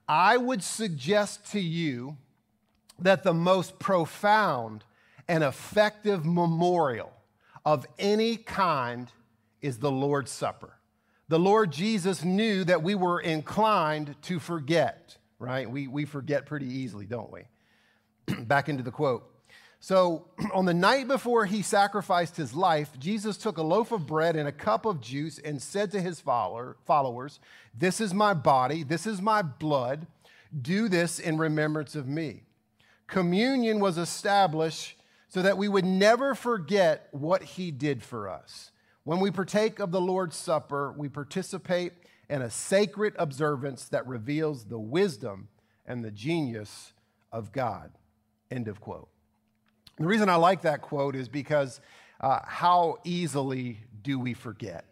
I 0.08 0.36
would 0.36 0.62
suggest 0.64 1.52
to 1.52 1.60
you 1.60 2.16
that 2.98 3.22
the 3.22 3.34
most 3.34 3.78
profound 3.78 4.84
and 5.28 5.44
effective 5.44 6.24
memorial 6.24 7.12
of 7.64 7.86
any 7.98 8.36
kind 8.36 9.10
is 9.60 9.78
the 9.78 9.90
Lord's 9.90 10.30
Supper. 10.30 10.74
The 11.28 11.38
Lord 11.38 11.70
Jesus 11.70 12.24
knew 12.24 12.64
that 12.64 12.82
we 12.82 12.94
were 12.94 13.20
inclined 13.20 14.16
to 14.22 14.38
forget, 14.38 15.16
right? 15.38 15.70
We, 15.70 15.86
we 15.86 16.06
forget 16.06 16.46
pretty 16.46 16.66
easily, 16.66 17.04
don't 17.04 17.30
we? 17.30 17.42
Back 18.44 18.68
into 18.68 18.82
the 18.82 18.90
quote. 18.90 19.30
So, 19.80 20.28
on 20.54 20.64
the 20.64 20.74
night 20.74 21.06
before 21.06 21.44
he 21.44 21.60
sacrificed 21.60 22.36
his 22.36 22.54
life, 22.54 22.98
Jesus 22.98 23.36
took 23.36 23.58
a 23.58 23.62
loaf 23.62 23.92
of 23.92 24.06
bread 24.06 24.36
and 24.36 24.48
a 24.48 24.52
cup 24.52 24.86
of 24.86 25.00
juice 25.00 25.38
and 25.38 25.60
said 25.60 25.90
to 25.92 26.00
his 26.00 26.18
follower, 26.18 26.78
followers, 26.86 27.38
This 27.76 28.00
is 28.00 28.14
my 28.14 28.32
body, 28.32 28.82
this 28.82 29.06
is 29.06 29.20
my 29.20 29.42
blood. 29.42 30.06
Do 30.62 30.88
this 30.88 31.18
in 31.18 31.36
remembrance 31.36 31.94
of 31.94 32.08
me 32.08 32.44
communion 33.08 33.80
was 33.80 33.98
established 33.98 34.94
so 35.28 35.42
that 35.42 35.58
we 35.58 35.68
would 35.68 35.84
never 35.84 36.34
forget 36.34 37.08
what 37.10 37.42
he 37.42 37.70
did 37.70 38.02
for 38.02 38.28
us. 38.28 38.70
When 39.04 39.20
we 39.20 39.30
partake 39.30 39.80
of 39.80 39.90
the 39.90 40.00
Lord's 40.00 40.36
Supper, 40.36 40.94
we 40.96 41.08
participate 41.08 41.92
in 42.30 42.42
a 42.42 42.50
sacred 42.50 43.14
observance 43.18 43.86
that 43.86 44.06
reveals 44.06 44.64
the 44.64 44.78
wisdom 44.78 45.48
and 45.86 46.04
the 46.04 46.10
genius 46.10 46.92
of 47.32 47.52
God. 47.52 47.90
End 48.50 48.68
of 48.68 48.80
quote. 48.80 49.08
The 49.98 50.06
reason 50.06 50.28
I 50.28 50.36
like 50.36 50.62
that 50.62 50.82
quote 50.82 51.16
is 51.16 51.28
because 51.28 51.80
uh, 52.20 52.40
how 52.44 52.98
easily 53.04 53.80
do 54.02 54.18
we 54.18 54.34
forget? 54.34 54.84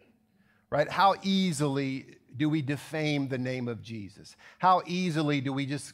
Right? 0.69 0.89
How 0.89 1.15
easily 1.23 2.17
do 2.35 2.49
we 2.49 2.61
defame 2.61 3.27
the 3.27 3.37
name 3.37 3.67
of 3.67 3.81
Jesus? 3.81 4.35
How 4.57 4.81
easily 4.85 5.41
do 5.41 5.53
we 5.53 5.65
just 5.65 5.93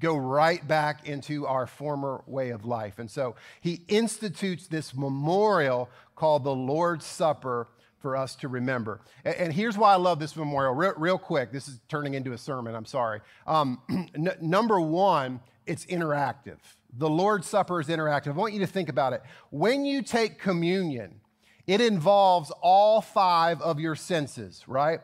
go 0.00 0.16
right 0.16 0.66
back 0.66 1.08
into 1.08 1.46
our 1.46 1.66
former 1.66 2.22
way 2.26 2.50
of 2.50 2.64
life. 2.64 2.98
And 2.98 3.10
so 3.10 3.36
he 3.60 3.82
institutes 3.88 4.66
this 4.66 4.94
memorial 4.94 5.88
called 6.16 6.44
the 6.44 6.54
Lord's 6.54 7.06
Supper 7.06 7.68
for 8.00 8.16
us 8.16 8.34
to 8.36 8.48
remember. 8.48 9.00
And, 9.24 9.36
and 9.36 9.52
here's 9.52 9.76
why 9.76 9.92
I 9.92 9.96
love 9.96 10.18
this 10.18 10.34
memorial. 10.34 10.74
Real, 10.74 10.94
real, 10.96 11.18
quick, 11.18 11.52
this 11.52 11.68
is 11.68 11.80
turning 11.88 12.14
into 12.14 12.32
a 12.32 12.38
sermon, 12.38 12.74
I'm 12.74 12.86
sorry. 12.86 13.20
Um, 13.46 13.80
n- 14.14 14.32
number 14.40 14.80
one, 14.80 15.40
it's 15.66 15.86
interactive. 15.86 16.58
The 16.98 17.08
Lord's 17.08 17.46
Supper 17.46 17.80
is 17.80 17.86
interactive. 17.86 18.28
I 18.28 18.32
want 18.32 18.54
you 18.54 18.60
to 18.60 18.66
think 18.66 18.88
about 18.88 19.12
it. 19.12 19.22
When 19.50 19.84
you 19.84 20.02
take 20.02 20.38
communion, 20.38 21.20
it 21.66 21.80
involves 21.80 22.50
all 22.62 23.00
five 23.00 23.60
of 23.62 23.78
your 23.78 23.94
senses, 23.94 24.64
right? 24.66 25.00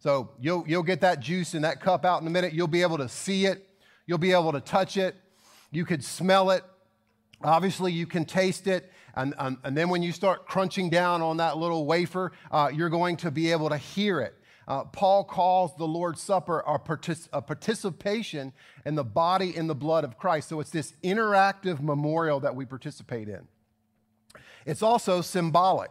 So 0.00 0.30
you'll, 0.40 0.64
you'll 0.66 0.82
get 0.82 1.00
that 1.02 1.20
juice 1.20 1.54
in 1.54 1.62
that 1.62 1.80
cup 1.80 2.04
out 2.04 2.20
in 2.22 2.26
a 2.26 2.30
minute. 2.30 2.52
You'll 2.52 2.66
be 2.66 2.82
able 2.82 2.98
to 2.98 3.08
see 3.08 3.46
it, 3.46 3.67
you'll 4.08 4.18
be 4.18 4.32
able 4.32 4.50
to 4.52 4.60
touch 4.60 4.96
it, 4.96 5.14
you 5.70 5.84
could 5.84 6.02
smell 6.02 6.50
it. 6.50 6.64
Obviously, 7.44 7.92
you 7.92 8.06
can 8.06 8.24
taste 8.24 8.66
it. 8.66 8.90
And, 9.14 9.34
and, 9.38 9.58
and 9.62 9.76
then 9.76 9.90
when 9.90 10.02
you 10.02 10.12
start 10.12 10.46
crunching 10.46 10.90
down 10.90 11.20
on 11.22 11.36
that 11.36 11.58
little 11.58 11.84
wafer, 11.84 12.32
uh, 12.50 12.70
you're 12.74 12.88
going 12.88 13.18
to 13.18 13.30
be 13.30 13.52
able 13.52 13.68
to 13.68 13.76
hear 13.76 14.20
it. 14.20 14.34
Uh, 14.66 14.84
Paul 14.84 15.24
calls 15.24 15.76
the 15.76 15.86
Lord's 15.86 16.22
Supper 16.22 16.60
a, 16.66 16.78
partic- 16.78 17.28
a, 17.32 17.42
participation 17.42 18.52
in 18.84 18.94
the 18.94 19.04
body 19.04 19.54
and 19.56 19.68
the 19.68 19.74
blood 19.74 20.04
of 20.04 20.18
Christ. 20.18 20.48
So 20.48 20.60
it's 20.60 20.70
this 20.70 20.94
interactive 21.04 21.80
memorial 21.80 22.40
that 22.40 22.56
we 22.56 22.64
participate 22.64 23.28
in. 23.28 23.46
It's 24.66 24.82
also 24.82 25.20
symbolic. 25.20 25.90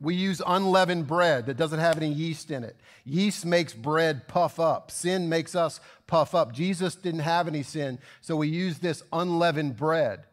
We 0.00 0.14
use 0.14 0.42
unleavened 0.46 1.06
bread 1.06 1.46
that 1.46 1.56
doesn't 1.56 1.78
have 1.78 1.96
any 1.96 2.12
yeast 2.12 2.50
in 2.50 2.64
it. 2.64 2.76
Yeast 3.04 3.46
makes 3.46 3.72
bread 3.72 4.26
puff 4.28 4.58
up. 4.58 4.90
Sin 4.90 5.28
makes 5.28 5.54
us 5.54 5.80
puff 6.06 6.34
up. 6.34 6.52
Jesus 6.52 6.94
didn't 6.94 7.20
have 7.20 7.48
any 7.48 7.62
sin, 7.62 7.98
so 8.20 8.36
we 8.36 8.48
use 8.48 8.78
this 8.78 9.02
unleavened 9.12 9.76
bread. 9.76 10.24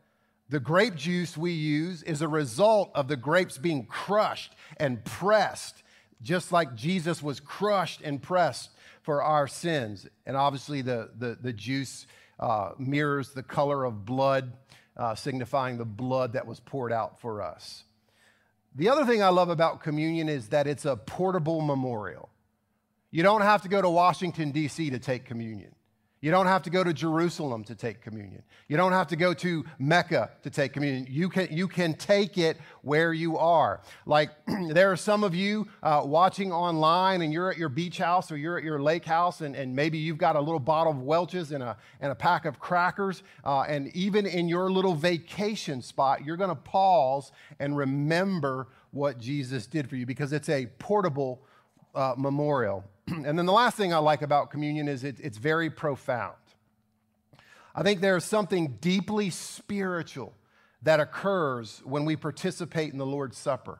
The 0.50 0.60
grape 0.60 0.96
juice 0.96 1.38
we 1.38 1.52
use 1.52 2.04
is 2.04 2.22
a 2.22 2.28
result 2.28 2.92
of 2.94 3.08
the 3.08 3.16
grapes 3.16 3.58
being 3.58 3.86
crushed 3.86 4.54
and 4.78 5.04
pressed, 5.06 5.84
just 6.22 6.52
like 6.52 6.76
Jesus 6.76 7.24
was 7.24 7.40
crushed 7.40 8.02
and 8.02 8.22
pressed 8.22 8.72
for 9.02 9.24
our 9.24 9.48
sins. 9.48 10.08
And 10.26 10.36
obviously, 10.36 10.82
the, 10.82 11.12
the, 11.18 11.38
the 11.40 11.54
juice 11.54 12.06
uh, 12.40 12.72
mirrors 12.78 13.32
the 13.32 13.44
color 13.44 13.86
of 13.86 14.06
blood, 14.06 14.52
uh, 14.98 15.16
signifying 15.16 15.78
the 15.78 15.86
blood 15.86 16.34
that 16.34 16.46
was 16.46 16.60
poured 16.60 16.92
out 16.92 17.22
for 17.22 17.42
us. 17.42 17.86
The 18.76 18.90
other 18.90 19.06
thing 19.06 19.22
I 19.22 19.30
love 19.30 19.50
about 19.50 19.82
communion 19.82 20.30
is 20.30 20.50
that 20.50 20.68
it's 20.68 20.86
a 20.86 20.96
portable 20.96 21.62
memorial. 21.62 22.30
You 23.12 23.24
don't 23.24 23.42
have 23.42 23.64
to 23.64 23.68
go 23.68 23.82
to 23.82 23.90
Washington, 23.90 24.52
D.C. 24.52 24.90
to 24.92 25.00
take 25.00 25.26
communion. 25.26 25.76
You 26.22 26.30
don't 26.30 26.46
have 26.46 26.62
to 26.64 26.70
go 26.70 26.84
to 26.84 26.94
Jerusalem 26.94 27.64
to 27.64 27.74
take 27.74 28.00
communion. 28.00 28.44
You 28.68 28.78
don't 28.78 28.92
have 28.92 29.08
to 29.08 29.16
go 29.16 29.34
to 29.34 29.66
Mecca 29.80 30.30
to 30.44 30.52
take 30.52 30.72
communion. 30.72 31.08
You 31.10 31.30
can, 31.30 31.48
you 31.50 31.68
can 31.68 31.96
take 31.96 32.38
it 32.38 32.58
where 32.84 33.12
you 33.12 33.40
are. 33.40 33.82
Like 34.06 34.30
there 34.70 34.92
are 34.92 34.96
some 34.96 35.24
of 35.24 35.34
you 35.34 35.68
uh, 35.82 36.04
watching 36.06 36.52
online 36.52 37.24
and 37.24 37.34
you're 37.34 37.50
at 37.50 37.58
your 37.58 37.70
beach 37.70 37.98
house 37.98 38.32
or 38.32 38.38
you're 38.38 38.56
at 38.56 38.64
your 38.64 38.80
lake 38.80 39.04
house 39.04 39.42
and, 39.42 39.56
and 39.56 39.76
maybe 39.76 39.98
you've 39.98 40.20
got 40.20 40.36
a 40.36 40.40
little 40.40 40.60
bottle 40.60 40.94
of 40.94 41.00
Welch's 41.00 41.52
and 41.54 41.64
a, 41.64 41.76
and 42.02 42.12
a 42.12 42.16
pack 42.16 42.46
of 42.46 42.60
crackers. 42.60 43.24
Uh, 43.44 43.62
and 43.62 43.88
even 43.96 44.28
in 44.28 44.48
your 44.48 44.72
little 44.72 44.94
vacation 44.94 45.82
spot, 45.82 46.24
you're 46.24 46.38
going 46.38 46.50
to 46.50 46.56
pause 46.56 47.32
and 47.60 47.76
remember 47.76 48.68
what 48.92 49.18
Jesus 49.18 49.66
did 49.66 49.90
for 49.90 49.96
you 49.96 50.06
because 50.06 50.34
it's 50.34 50.50
a 50.50 50.68
portable 50.78 51.42
uh, 51.96 52.14
memorial. 52.16 52.84
and 53.08 53.38
then 53.38 53.46
the 53.46 53.54
last 53.54 53.78
thing 53.78 53.94
I 53.94 53.98
like 53.98 54.22
about 54.22 54.52
communion 54.52 54.88
is 54.88 55.04
it, 55.04 55.18
it's 55.20 55.38
very 55.38 55.70
profound. 55.70 56.36
I 57.74 57.84
think 57.84 58.02
there's 58.02 58.26
something 58.26 58.78
deeply 58.82 59.30
spiritual 59.30 60.34
that 60.84 61.00
occurs 61.00 61.82
when 61.86 62.06
we 62.06 62.16
participate 62.16 62.92
in 62.92 62.98
the 62.98 63.06
Lord's 63.06 63.38
Supper. 63.38 63.80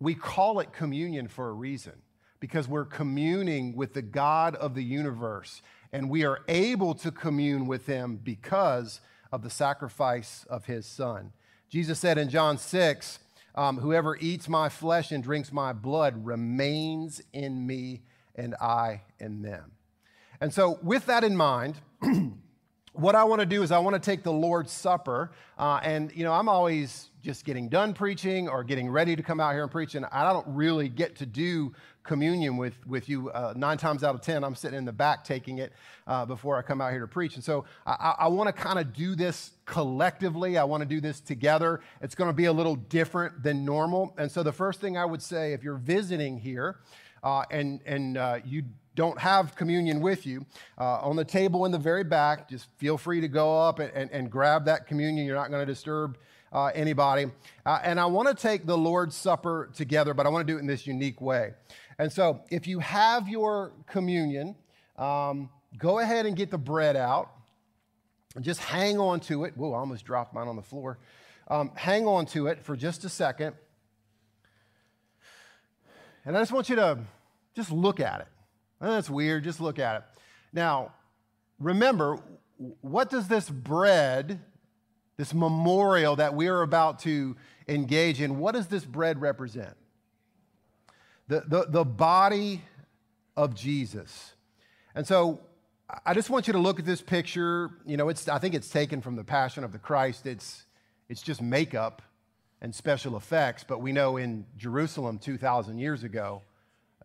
We 0.00 0.14
call 0.14 0.60
it 0.60 0.72
communion 0.72 1.28
for 1.28 1.48
a 1.48 1.52
reason 1.52 1.94
because 2.40 2.66
we're 2.68 2.84
communing 2.84 3.76
with 3.76 3.94
the 3.94 4.02
God 4.02 4.54
of 4.56 4.74
the 4.74 4.82
universe 4.82 5.62
and 5.92 6.10
we 6.10 6.24
are 6.24 6.40
able 6.48 6.94
to 6.94 7.12
commune 7.12 7.66
with 7.66 7.86
him 7.86 8.18
because 8.22 9.00
of 9.30 9.42
the 9.42 9.50
sacrifice 9.50 10.44
of 10.50 10.66
his 10.66 10.86
son. 10.86 11.32
Jesus 11.68 11.98
said 11.98 12.18
in 12.18 12.28
John 12.28 12.58
6, 12.58 13.18
um, 13.54 13.78
Whoever 13.78 14.16
eats 14.16 14.48
my 14.48 14.68
flesh 14.68 15.12
and 15.12 15.22
drinks 15.22 15.52
my 15.52 15.72
blood 15.72 16.26
remains 16.26 17.22
in 17.32 17.66
me 17.66 18.02
and 18.34 18.54
I 18.56 19.02
in 19.18 19.42
them. 19.42 19.72
And 20.40 20.52
so, 20.52 20.78
with 20.82 21.06
that 21.06 21.24
in 21.24 21.36
mind, 21.36 21.76
what 22.94 23.16
I 23.16 23.24
want 23.24 23.40
to 23.40 23.46
do 23.46 23.62
is 23.62 23.72
I 23.72 23.78
want 23.78 23.94
to 23.94 24.00
take 24.00 24.22
the 24.22 24.32
Lord's 24.32 24.72
Supper, 24.72 25.32
uh, 25.58 25.80
and 25.82 26.12
you 26.14 26.22
know 26.24 26.32
I'm 26.32 26.48
always 26.48 27.10
just 27.22 27.44
getting 27.44 27.68
done 27.68 27.92
preaching 27.92 28.48
or 28.48 28.62
getting 28.62 28.88
ready 28.88 29.16
to 29.16 29.22
come 29.22 29.40
out 29.40 29.52
here 29.52 29.62
and 29.62 29.70
preach, 29.70 29.94
and 29.94 30.06
I 30.12 30.32
don't 30.32 30.46
really 30.48 30.88
get 30.88 31.16
to 31.16 31.26
do 31.26 31.72
communion 32.02 32.58
with, 32.58 32.74
with 32.86 33.08
you 33.08 33.30
uh, 33.30 33.54
nine 33.56 33.78
times 33.78 34.04
out 34.04 34.14
of 34.14 34.20
ten. 34.20 34.44
I'm 34.44 34.54
sitting 34.54 34.78
in 34.78 34.84
the 34.84 34.92
back 34.92 35.24
taking 35.24 35.58
it 35.58 35.72
uh, 36.06 36.26
before 36.26 36.56
I 36.56 36.62
come 36.62 36.80
out 36.80 36.92
here 36.92 37.00
to 37.00 37.08
preach, 37.08 37.34
and 37.34 37.42
so 37.42 37.64
I, 37.86 38.14
I 38.20 38.28
want 38.28 38.46
to 38.48 38.52
kind 38.52 38.78
of 38.78 38.92
do 38.92 39.16
this 39.16 39.52
collectively. 39.64 40.56
I 40.56 40.64
want 40.64 40.82
to 40.82 40.88
do 40.88 41.00
this 41.00 41.20
together. 41.20 41.80
It's 42.00 42.14
going 42.14 42.28
to 42.28 42.34
be 42.34 42.44
a 42.44 42.52
little 42.52 42.76
different 42.76 43.42
than 43.42 43.64
normal, 43.64 44.14
and 44.18 44.30
so 44.30 44.42
the 44.42 44.52
first 44.52 44.80
thing 44.80 44.96
I 44.96 45.04
would 45.04 45.22
say, 45.22 45.52
if 45.52 45.64
you're 45.64 45.76
visiting 45.76 46.38
here 46.38 46.76
uh, 47.24 47.42
and, 47.50 47.80
and 47.86 48.16
uh, 48.16 48.38
you 48.44 48.62
don't 48.94 49.18
have 49.18 49.56
communion 49.56 50.00
with 50.00 50.24
you, 50.26 50.46
uh, 50.78 51.00
on 51.00 51.16
the 51.16 51.24
table 51.24 51.64
in 51.64 51.72
the 51.72 51.78
very 51.78 52.04
back, 52.04 52.48
just 52.48 52.68
feel 52.76 52.96
free 52.96 53.20
to 53.20 53.28
go 53.28 53.58
up 53.58 53.80
and, 53.80 53.90
and, 53.92 54.10
and 54.12 54.30
grab 54.30 54.66
that 54.66 54.86
communion. 54.86 55.26
You're 55.26 55.34
not 55.34 55.50
going 55.50 55.66
to 55.66 55.72
disturb 55.72 56.16
uh, 56.52 56.66
anybody. 56.66 57.26
Uh, 57.66 57.80
and 57.82 57.98
I 57.98 58.06
want 58.06 58.28
to 58.28 58.34
take 58.34 58.66
the 58.66 58.78
Lord's 58.78 59.16
Supper 59.16 59.70
together, 59.74 60.14
but 60.14 60.26
I 60.26 60.28
want 60.28 60.46
to 60.46 60.52
do 60.52 60.56
it 60.56 60.60
in 60.60 60.66
this 60.66 60.86
unique 60.86 61.20
way. 61.20 61.54
And 61.98 62.12
so, 62.12 62.42
if 62.50 62.66
you 62.66 62.78
have 62.80 63.28
your 63.28 63.72
communion, 63.86 64.54
um, 64.96 65.48
go 65.78 65.98
ahead 65.98 66.26
and 66.26 66.36
get 66.36 66.50
the 66.50 66.58
bread 66.58 66.96
out. 66.96 67.30
Just 68.40 68.60
hang 68.60 68.98
on 68.98 69.20
to 69.20 69.44
it. 69.44 69.56
Whoa, 69.56 69.72
I 69.72 69.78
almost 69.78 70.04
dropped 70.04 70.34
mine 70.34 70.48
on 70.48 70.56
the 70.56 70.62
floor. 70.62 70.98
Um, 71.48 71.72
hang 71.74 72.06
on 72.06 72.26
to 72.26 72.48
it 72.48 72.62
for 72.62 72.76
just 72.76 73.04
a 73.04 73.08
second. 73.08 73.54
And 76.24 76.36
I 76.36 76.40
just 76.40 76.52
want 76.52 76.68
you 76.68 76.76
to 76.76 76.98
just 77.54 77.70
look 77.70 78.00
at 78.00 78.20
it. 78.20 78.28
Oh, 78.80 78.92
that's 78.92 79.08
weird. 79.08 79.44
Just 79.44 79.60
look 79.60 79.78
at 79.78 79.96
it. 79.96 80.02
Now, 80.52 80.92
remember, 81.58 82.18
what 82.80 83.10
does 83.10 83.28
this 83.28 83.48
bread, 83.48 84.40
this 85.16 85.32
memorial 85.32 86.16
that 86.16 86.34
we 86.34 86.48
are 86.48 86.62
about 86.62 87.00
to 87.00 87.36
engage 87.68 88.20
in, 88.20 88.38
what 88.38 88.54
does 88.54 88.66
this 88.66 88.84
bread 88.84 89.20
represent? 89.20 89.76
The, 91.28 91.44
the, 91.46 91.66
the 91.68 91.84
body 91.84 92.62
of 93.36 93.54
Jesus. 93.54 94.34
And 94.94 95.06
so 95.06 95.40
I 96.04 96.14
just 96.14 96.30
want 96.30 96.46
you 96.46 96.52
to 96.52 96.58
look 96.58 96.78
at 96.78 96.84
this 96.84 97.00
picture. 97.00 97.70
You 97.86 97.96
know, 97.96 98.08
it's, 98.08 98.28
I 98.28 98.38
think 98.38 98.54
it's 98.54 98.68
taken 98.68 99.00
from 99.00 99.16
the 99.16 99.24
Passion 99.24 99.64
of 99.64 99.72
the 99.72 99.78
Christ. 99.78 100.26
It's, 100.26 100.64
it's 101.08 101.22
just 101.22 101.40
makeup 101.40 102.02
and 102.60 102.74
special 102.74 103.16
effects, 103.16 103.64
but 103.64 103.80
we 103.80 103.92
know 103.92 104.16
in 104.16 104.46
Jerusalem 104.56 105.18
2,000 105.18 105.78
years 105.78 106.02
ago, 106.02 106.42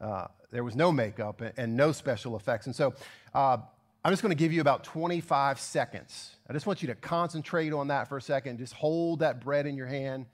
uh, 0.01 0.27
there 0.51 0.63
was 0.63 0.75
no 0.75 0.91
makeup 0.91 1.41
and, 1.41 1.53
and, 1.57 1.75
no 1.75 1.91
special 1.91 2.35
effects. 2.35 2.65
And 2.65 2.75
so 2.75 2.93
uh, 3.33 3.57
I'm 4.03 4.11
just 4.11 4.21
going 4.21 4.31
to 4.31 4.37
give 4.37 4.53
you 4.53 4.61
about 4.61 4.83
25 4.83 5.59
seconds. 5.59 6.35
I 6.49 6.53
just 6.53 6.65
want 6.65 6.81
you 6.81 6.87
to 6.87 6.95
concentrate 6.95 7.73
on 7.73 7.89
that 7.89 8.07
for 8.07 8.17
a 8.17 8.21
second. 8.21 8.57
Just 8.57 8.73
hold 8.73 9.19
that 9.19 9.41
bread 9.41 9.65
in 9.65 9.75
your 9.75 9.87
hand. 9.87 10.25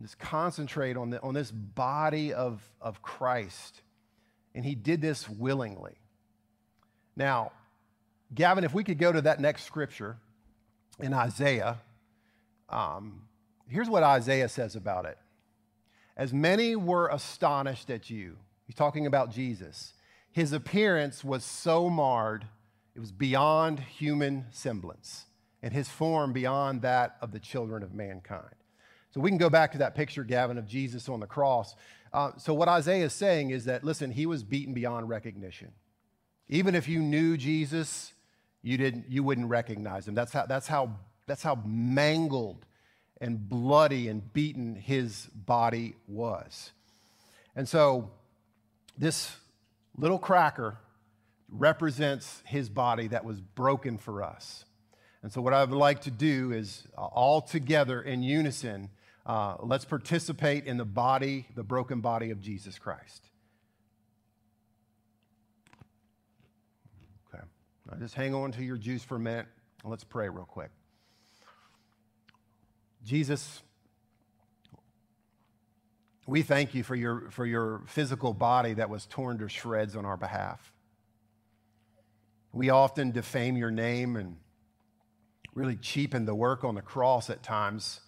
Just 0.00 0.18
concentrate 0.18 0.96
on, 0.96 1.10
the, 1.10 1.20
on 1.22 1.34
this 1.34 1.50
body 1.50 2.32
of, 2.32 2.62
of 2.80 3.02
Christ. 3.02 3.82
And 4.54 4.64
he 4.64 4.74
did 4.74 5.00
this 5.00 5.28
willingly. 5.28 5.98
Now, 7.16 7.52
Gavin, 8.34 8.64
if 8.64 8.72
we 8.72 8.84
could 8.84 8.98
go 8.98 9.12
to 9.12 9.20
that 9.22 9.40
next 9.40 9.64
scripture 9.64 10.16
in 11.00 11.12
Isaiah, 11.12 11.78
um, 12.68 13.22
Here's 13.70 13.88
what 13.88 14.02
Isaiah 14.02 14.48
says 14.48 14.74
about 14.74 15.06
it. 15.06 15.16
As 16.16 16.32
many 16.32 16.74
were 16.74 17.08
astonished 17.08 17.88
at 17.88 18.10
you, 18.10 18.36
he's 18.70 18.76
talking 18.76 19.04
about 19.04 19.32
Jesus. 19.32 19.94
His 20.30 20.52
appearance 20.52 21.24
was 21.24 21.42
so 21.42 21.90
marred, 21.90 22.44
it 22.94 23.00
was 23.00 23.10
beyond 23.10 23.80
human 23.80 24.46
semblance, 24.52 25.24
and 25.60 25.72
his 25.72 25.88
form 25.88 26.32
beyond 26.32 26.82
that 26.82 27.16
of 27.20 27.32
the 27.32 27.40
children 27.40 27.82
of 27.82 27.92
mankind. 27.92 28.54
So 29.10 29.20
we 29.20 29.28
can 29.28 29.38
go 29.38 29.50
back 29.50 29.72
to 29.72 29.78
that 29.78 29.96
picture, 29.96 30.22
Gavin, 30.22 30.56
of 30.56 30.68
Jesus 30.68 31.08
on 31.08 31.18
the 31.18 31.26
cross. 31.26 31.74
Uh, 32.12 32.30
so 32.36 32.54
what 32.54 32.68
Isaiah 32.68 33.06
is 33.06 33.12
saying 33.12 33.50
is 33.50 33.64
that, 33.64 33.82
listen, 33.82 34.12
he 34.12 34.24
was 34.24 34.44
beaten 34.44 34.72
beyond 34.72 35.08
recognition. 35.08 35.72
Even 36.48 36.76
if 36.76 36.86
you 36.86 37.00
knew 37.00 37.36
Jesus, 37.36 38.12
you, 38.62 38.78
didn't, 38.78 39.06
you 39.08 39.24
wouldn't 39.24 39.48
recognize 39.48 40.06
him. 40.06 40.14
That's 40.14 40.32
how, 40.32 40.46
that's, 40.46 40.68
how, 40.68 40.94
that's 41.26 41.42
how 41.42 41.60
mangled 41.66 42.66
and 43.20 43.48
bloody 43.48 44.06
and 44.06 44.32
beaten 44.32 44.76
his 44.76 45.26
body 45.34 45.96
was. 46.06 46.70
And 47.56 47.68
so 47.68 48.12
this 49.00 49.34
little 49.96 50.18
cracker 50.18 50.76
represents 51.48 52.42
his 52.44 52.68
body 52.68 53.08
that 53.08 53.24
was 53.24 53.40
broken 53.40 53.96
for 53.96 54.22
us. 54.22 54.66
And 55.22 55.32
so, 55.32 55.40
what 55.40 55.54
I 55.54 55.64
would 55.64 55.76
like 55.76 56.02
to 56.02 56.10
do 56.10 56.52
is 56.52 56.86
uh, 56.96 57.06
all 57.06 57.40
together 57.40 58.02
in 58.02 58.22
unison, 58.22 58.90
uh, 59.24 59.56
let's 59.60 59.86
participate 59.86 60.66
in 60.66 60.76
the 60.76 60.84
body, 60.84 61.46
the 61.54 61.62
broken 61.62 62.00
body 62.00 62.30
of 62.30 62.40
Jesus 62.40 62.78
Christ. 62.78 63.26
Okay. 67.32 67.42
Now 67.90 67.98
just 67.98 68.14
hang 68.14 68.34
on 68.34 68.52
to 68.52 68.62
your 68.62 68.76
juice 68.76 69.02
for 69.02 69.16
a 69.16 69.20
minute. 69.20 69.46
Let's 69.82 70.04
pray 70.04 70.28
real 70.28 70.44
quick. 70.44 70.70
Jesus, 73.02 73.62
we 76.30 76.42
thank 76.42 76.74
you 76.74 76.84
for 76.84 76.94
your, 76.94 77.28
for 77.30 77.44
your 77.44 77.82
physical 77.86 78.32
body 78.32 78.74
that 78.74 78.88
was 78.88 79.04
torn 79.06 79.38
to 79.38 79.48
shreds 79.48 79.96
on 79.96 80.04
our 80.04 80.16
behalf. 80.16 80.72
We 82.52 82.70
often 82.70 83.10
defame 83.10 83.56
your 83.56 83.70
name 83.70 84.16
and 84.16 84.36
really 85.54 85.76
cheapen 85.76 86.26
the 86.26 86.34
work 86.34 86.62
on 86.62 86.76
the 86.76 86.82
cross 86.82 87.30
at 87.30 87.42
times. 87.42 88.00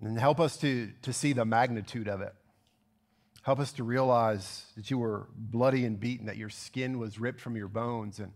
And 0.00 0.18
help 0.18 0.40
us 0.40 0.58
to, 0.58 0.90
to 1.02 1.12
see 1.12 1.32
the 1.32 1.46
magnitude 1.46 2.06
of 2.06 2.20
it. 2.20 2.34
Help 3.42 3.60
us 3.60 3.72
to 3.72 3.84
realize 3.84 4.66
that 4.76 4.90
you 4.90 4.98
were 4.98 5.28
bloody 5.36 5.86
and 5.86 5.98
beaten, 5.98 6.26
that 6.26 6.36
your 6.36 6.50
skin 6.50 6.98
was 6.98 7.18
ripped 7.18 7.40
from 7.40 7.56
your 7.56 7.68
bones, 7.68 8.18
and 8.18 8.32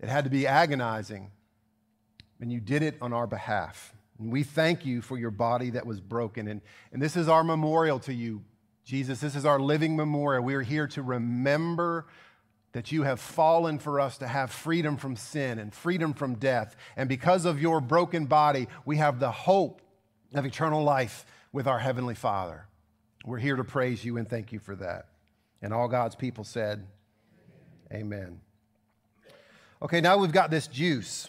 it 0.00 0.08
had 0.08 0.24
to 0.24 0.30
be 0.30 0.46
agonizing. 0.46 1.30
And 2.40 2.52
you 2.52 2.60
did 2.60 2.82
it 2.82 2.96
on 3.00 3.14
our 3.14 3.26
behalf. 3.26 3.94
And 4.18 4.32
we 4.32 4.42
thank 4.42 4.86
you 4.86 5.02
for 5.02 5.18
your 5.18 5.30
body 5.30 5.70
that 5.70 5.86
was 5.86 6.00
broken. 6.00 6.48
And, 6.48 6.60
and 6.92 7.02
this 7.02 7.16
is 7.16 7.28
our 7.28 7.44
memorial 7.44 7.98
to 8.00 8.14
you, 8.14 8.42
Jesus. 8.84 9.20
This 9.20 9.36
is 9.36 9.44
our 9.44 9.60
living 9.60 9.96
memorial. 9.96 10.42
We 10.42 10.54
are 10.54 10.62
here 10.62 10.86
to 10.88 11.02
remember 11.02 12.06
that 12.72 12.92
you 12.92 13.04
have 13.04 13.20
fallen 13.20 13.78
for 13.78 14.00
us 14.00 14.18
to 14.18 14.26
have 14.26 14.50
freedom 14.50 14.96
from 14.96 15.16
sin 15.16 15.58
and 15.58 15.72
freedom 15.72 16.12
from 16.12 16.34
death. 16.34 16.76
And 16.96 17.08
because 17.08 17.44
of 17.44 17.60
your 17.60 17.80
broken 17.80 18.26
body, 18.26 18.68
we 18.84 18.98
have 18.98 19.18
the 19.18 19.30
hope 19.30 19.80
of 20.34 20.44
eternal 20.44 20.82
life 20.82 21.24
with 21.52 21.66
our 21.66 21.78
Heavenly 21.78 22.14
Father. 22.14 22.66
We're 23.24 23.38
here 23.38 23.56
to 23.56 23.64
praise 23.64 24.04
you 24.04 24.18
and 24.18 24.28
thank 24.28 24.52
you 24.52 24.58
for 24.58 24.76
that. 24.76 25.08
And 25.62 25.72
all 25.72 25.88
God's 25.88 26.14
people 26.14 26.44
said, 26.44 26.86
Amen. 27.90 28.02
Amen. 28.02 28.40
Okay, 29.82 30.00
now 30.00 30.18
we've 30.18 30.32
got 30.32 30.50
this 30.50 30.66
juice. 30.66 31.28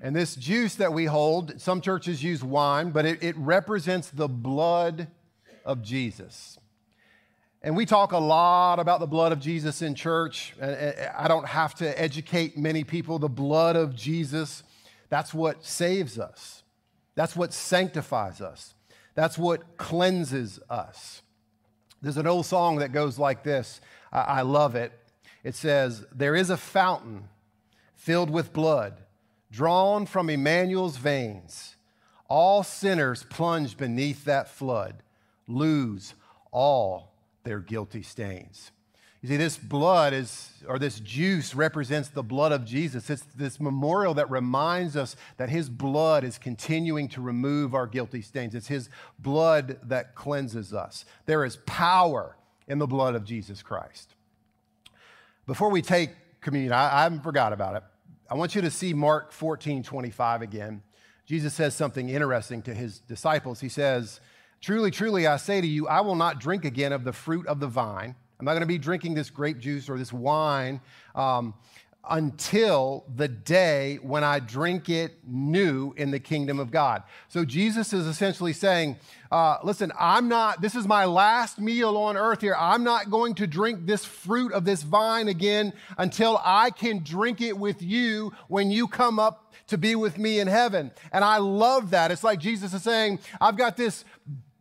And 0.00 0.16
this 0.16 0.34
juice 0.34 0.74
that 0.76 0.92
we 0.92 1.04
hold, 1.04 1.60
some 1.60 1.80
churches 1.80 2.22
use 2.22 2.42
wine, 2.42 2.90
but 2.90 3.04
it, 3.04 3.22
it 3.22 3.36
represents 3.36 4.10
the 4.10 4.28
blood 4.28 5.08
of 5.64 5.82
Jesus. 5.82 6.58
And 7.62 7.76
we 7.76 7.86
talk 7.86 8.10
a 8.10 8.18
lot 8.18 8.80
about 8.80 8.98
the 8.98 9.06
blood 9.06 9.30
of 9.30 9.38
Jesus 9.38 9.82
in 9.82 9.94
church. 9.94 10.54
I 10.60 11.28
don't 11.28 11.46
have 11.46 11.74
to 11.76 12.00
educate 12.00 12.58
many 12.58 12.82
people. 12.82 13.20
The 13.20 13.28
blood 13.28 13.76
of 13.76 13.94
Jesus, 13.94 14.64
that's 15.08 15.32
what 15.32 15.64
saves 15.64 16.18
us, 16.18 16.64
that's 17.14 17.36
what 17.36 17.52
sanctifies 17.52 18.40
us, 18.40 18.74
that's 19.14 19.38
what 19.38 19.76
cleanses 19.76 20.58
us. 20.68 21.22
There's 22.00 22.16
an 22.16 22.26
old 22.26 22.46
song 22.46 22.78
that 22.78 22.90
goes 22.90 23.16
like 23.16 23.44
this. 23.44 23.80
I 24.10 24.42
love 24.42 24.74
it. 24.74 24.92
It 25.44 25.54
says, 25.54 26.04
There 26.12 26.34
is 26.34 26.50
a 26.50 26.56
fountain 26.56 27.28
filled 27.94 28.28
with 28.28 28.52
blood, 28.52 28.94
drawn 29.52 30.06
from 30.06 30.30
Emmanuel's 30.30 30.96
veins. 30.96 31.76
All 32.28 32.62
sinners 32.62 33.24
plunge 33.28 33.76
beneath 33.76 34.24
that 34.24 34.48
flood, 34.48 35.02
lose 35.46 36.14
all 36.50 37.12
their 37.44 37.60
guilty 37.60 38.02
stains. 38.02 38.72
You 39.20 39.28
see, 39.28 39.36
this 39.36 39.56
blood 39.56 40.14
is, 40.14 40.50
or 40.66 40.80
this 40.80 40.98
juice 40.98 41.54
represents 41.54 42.08
the 42.08 42.24
blood 42.24 42.50
of 42.50 42.64
Jesus. 42.64 43.08
It's 43.08 43.22
this 43.36 43.60
memorial 43.60 44.14
that 44.14 44.28
reminds 44.30 44.96
us 44.96 45.14
that 45.36 45.48
his 45.48 45.68
blood 45.68 46.24
is 46.24 46.38
continuing 46.38 47.06
to 47.10 47.20
remove 47.20 47.72
our 47.72 47.86
guilty 47.86 48.20
stains. 48.22 48.54
It's 48.54 48.66
his 48.66 48.88
blood 49.20 49.78
that 49.84 50.16
cleanses 50.16 50.74
us. 50.74 51.04
There 51.26 51.44
is 51.44 51.58
power 51.66 52.36
in 52.66 52.78
the 52.78 52.86
blood 52.88 53.14
of 53.14 53.24
Jesus 53.24 53.62
Christ. 53.62 54.14
Before 55.46 55.70
we 55.70 55.82
take 55.82 56.10
communion, 56.40 56.72
I, 56.72 57.00
I 57.00 57.02
haven't 57.04 57.22
forgot 57.22 57.52
about 57.52 57.76
it. 57.76 57.82
I 58.32 58.34
want 58.34 58.54
you 58.54 58.62
to 58.62 58.70
see 58.70 58.94
Mark 58.94 59.30
14 59.30 59.82
25 59.82 60.40
again. 60.40 60.80
Jesus 61.26 61.52
says 61.52 61.74
something 61.74 62.08
interesting 62.08 62.62
to 62.62 62.72
his 62.72 62.98
disciples. 63.00 63.60
He 63.60 63.68
says, 63.68 64.22
Truly, 64.62 64.90
truly, 64.90 65.26
I 65.26 65.36
say 65.36 65.60
to 65.60 65.66
you, 65.66 65.86
I 65.86 66.00
will 66.00 66.14
not 66.14 66.40
drink 66.40 66.64
again 66.64 66.94
of 66.94 67.04
the 67.04 67.12
fruit 67.12 67.46
of 67.46 67.60
the 67.60 67.66
vine. 67.66 68.14
I'm 68.40 68.46
not 68.46 68.52
going 68.52 68.62
to 68.62 68.66
be 68.66 68.78
drinking 68.78 69.12
this 69.12 69.28
grape 69.28 69.58
juice 69.58 69.90
or 69.90 69.98
this 69.98 70.14
wine 70.14 70.80
um, 71.14 71.52
until 72.08 73.04
the 73.14 73.28
day 73.28 73.98
when 74.02 74.24
I 74.24 74.40
drink 74.40 74.88
it 74.88 75.12
new 75.24 75.94
in 75.96 76.10
the 76.10 76.18
kingdom 76.18 76.58
of 76.58 76.70
God. 76.70 77.04
So 77.28 77.44
Jesus 77.44 77.92
is 77.92 78.06
essentially 78.06 78.52
saying, 78.52 78.96
uh, 79.30 79.58
listen, 79.62 79.92
I'm 79.98 80.28
not, 80.28 80.60
this 80.60 80.74
is 80.74 80.86
my 80.86 81.04
last 81.04 81.60
meal 81.60 81.96
on 81.96 82.16
earth 82.16 82.40
here. 82.40 82.56
I'm 82.58 82.82
not 82.82 83.08
going 83.08 83.34
to 83.36 83.46
drink 83.46 83.86
this 83.86 84.04
fruit 84.04 84.52
of 84.52 84.64
this 84.64 84.82
vine 84.82 85.28
again 85.28 85.72
until 85.96 86.40
I 86.44 86.70
can 86.70 87.04
drink 87.04 87.40
it 87.40 87.56
with 87.56 87.80
you 87.82 88.32
when 88.48 88.70
you 88.70 88.88
come 88.88 89.18
up 89.18 89.54
to 89.68 89.78
be 89.78 89.94
with 89.94 90.18
me 90.18 90.40
in 90.40 90.48
heaven. 90.48 90.90
And 91.12 91.24
I 91.24 91.38
love 91.38 91.90
that. 91.90 92.10
It's 92.10 92.24
like 92.24 92.40
Jesus 92.40 92.74
is 92.74 92.82
saying, 92.82 93.20
I've 93.40 93.56
got 93.56 93.76
this 93.76 94.04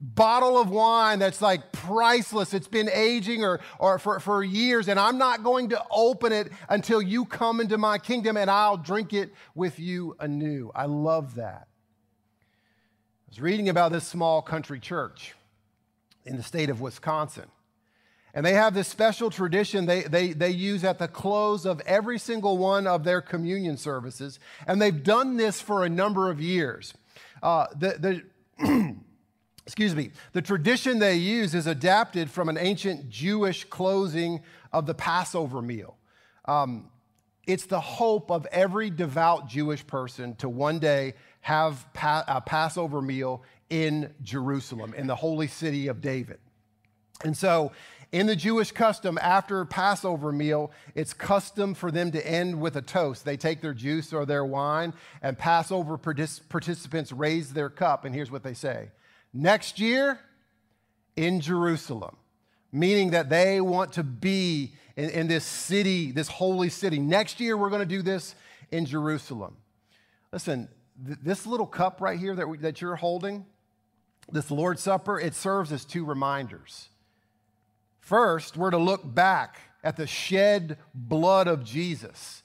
bottle 0.02 0.60
of 0.60 0.70
wine 0.70 1.20
that's 1.20 1.42
like 1.42 1.72
priceless. 1.72 2.54
It's 2.54 2.68
been 2.68 2.90
aging 2.90 3.44
or, 3.44 3.60
or 3.78 4.00
for, 4.00 4.20
for 4.20 4.44
years, 4.44 4.88
and 4.88 5.00
I'm 5.00 5.18
not 5.18 5.44
going 5.44 5.70
to 5.70 5.84
open 5.92 6.34
it 6.34 6.52
until 6.68 7.02
you 7.02 7.26
come 7.26 7.62
into 7.62 7.78
my 7.78 8.00
kingdom 8.00 8.36
and 8.36 8.50
I'll 8.50 8.78
drink 8.78 9.14
it 9.14 9.32
with 9.54 9.80
you 9.80 10.16
anew. 10.20 10.72
I 10.74 10.86
love 10.86 11.36
that. 11.36 11.68
I 11.68 13.30
was 13.30 13.40
reading 13.40 13.70
about 13.70 13.92
this 13.92 14.06
small 14.06 14.42
country 14.42 14.80
church 14.80 15.36
in 16.26 16.36
the 16.36 16.44
state 16.44 16.70
of 16.70 16.82
Wisconsin. 16.82 17.46
And 18.34 18.46
they 18.46 18.54
have 18.54 18.74
this 18.74 18.88
special 18.88 19.30
tradition 19.30 19.86
they, 19.86 20.04
they, 20.04 20.32
they 20.32 20.52
use 20.52 20.84
at 20.84 21.00
the 21.00 21.08
close 21.08 21.66
of 21.66 21.82
every 21.82 22.18
single 22.18 22.58
one 22.58 22.88
of 22.88 23.04
their 23.04 23.22
communion 23.22 23.78
services. 23.78 24.40
And 24.66 24.82
they've 24.82 25.04
done 25.04 25.38
this 25.38 25.60
for 25.60 25.84
a 25.84 25.90
number 25.90 26.30
of 26.30 26.40
years. 26.40 26.94
Uh, 27.44 27.68
the, 27.78 28.24
the 28.60 28.91
excuse 29.66 29.96
me, 29.96 30.12
the 30.34 30.42
tradition 30.42 31.00
they 31.00 31.16
use 31.16 31.54
is 31.54 31.68
adapted 31.68 32.30
from 32.30 32.50
an 32.50 32.58
ancient 32.58 33.10
Jewish 33.10 33.64
closing 33.66 34.42
of 34.74 34.86
the 34.86 34.94
Passover 34.94 35.62
meal. 35.62 35.98
Um, 36.46 36.90
it's 37.48 37.66
the 37.66 37.80
hope 37.80 38.32
of 38.32 38.46
every 38.52 38.90
devout 38.90 39.48
Jewish 39.48 39.86
person 39.86 40.36
to 40.36 40.50
one 40.50 40.80
day 40.80 41.14
have 41.42 41.88
pa- 41.94 42.24
a 42.28 42.42
Passover 42.42 43.02
meal 43.02 43.44
in 43.70 44.14
Jerusalem, 44.22 44.94
in 44.96 45.08
the 45.08 45.16
holy 45.16 45.48
city 45.48 45.88
of 45.88 46.02
David. 46.02 46.40
And 47.24 47.36
so, 47.36 47.72
in 48.12 48.28
the 48.28 48.36
Jewish 48.36 48.72
custom, 48.74 49.18
after 49.22 49.64
Passover 49.64 50.34
meal, 50.34 50.72
it's 50.96 51.14
custom 51.14 51.74
for 51.74 51.92
them 51.92 52.12
to 52.12 52.28
end 52.28 52.60
with 52.60 52.76
a 52.76 52.82
toast. 52.82 53.24
They 53.24 53.38
take 53.38 53.62
their 53.62 53.74
juice 53.74 54.12
or 54.12 54.26
their 54.26 54.44
wine, 54.44 54.94
and 55.22 55.38
Passover 55.38 55.98
partic- 55.98 56.50
participants 56.50 57.14
raise 57.14 57.54
their 57.54 57.70
cup, 57.70 58.04
and 58.04 58.14
here's 58.14 58.30
what 58.30 58.44
they 58.44 58.54
say 58.54 58.90
Next 59.34 59.80
year, 59.80 60.20
in 61.16 61.40
Jerusalem, 61.40 62.16
meaning 62.72 63.12
that 63.12 63.30
they 63.30 63.62
want 63.62 63.94
to 63.94 64.04
be 64.04 64.72
in, 64.96 65.10
in 65.10 65.28
this 65.28 65.46
city, 65.46 66.12
this 66.12 66.28
holy 66.28 66.70
city. 66.70 67.00
Next 67.00 67.40
year, 67.40 67.58
we're 67.58 67.70
going 67.70 67.82
to 67.82 67.86
do 67.86 68.02
this 68.02 68.36
in 68.72 68.86
Jerusalem. 68.86 69.58
Listen, 70.32 70.68
th- 71.06 71.20
this 71.22 71.46
little 71.46 71.66
cup 71.66 72.02
right 72.02 72.20
here 72.20 72.36
that, 72.36 72.48
we, 72.48 72.58
that 72.60 72.82
you're 72.82 72.96
holding, 72.96 73.46
this 74.32 74.52
Lord's 74.52 74.82
Supper, 74.82 75.20
it 75.20 75.36
serves 75.36 75.72
as 75.72 75.86
two 75.86 76.06
reminders. 76.06 76.90
First, 78.00 78.58
we're 78.58 78.72
to 78.72 78.78
look 78.78 79.02
back 79.14 79.60
at 79.84 79.98
the 79.98 80.08
shed 80.08 80.78
blood 80.94 81.48
of 81.48 81.64
Jesus, 81.64 82.44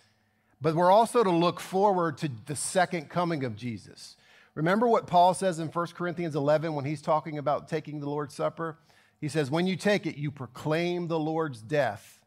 but 0.60 0.74
we're 0.74 0.90
also 0.90 1.22
to 1.22 1.30
look 1.30 1.60
forward 1.60 2.18
to 2.18 2.30
the 2.46 2.56
second 2.56 3.08
coming 3.08 3.44
of 3.44 3.56
Jesus. 3.56 4.16
Remember 4.56 4.88
what 4.88 5.06
Paul 5.06 5.34
says 5.34 5.58
in 5.58 5.68
1 5.68 5.86
Corinthians 5.88 6.34
11 6.34 6.74
when 6.74 6.86
he's 6.86 7.02
talking 7.02 7.36
about 7.36 7.68
taking 7.68 8.00
the 8.00 8.08
Lord's 8.08 8.34
Supper? 8.34 8.78
He 9.20 9.28
says, 9.28 9.50
When 9.50 9.66
you 9.66 9.76
take 9.76 10.06
it, 10.06 10.16
you 10.16 10.30
proclaim 10.30 11.08
the 11.08 11.18
Lord's 11.18 11.60
death 11.60 12.22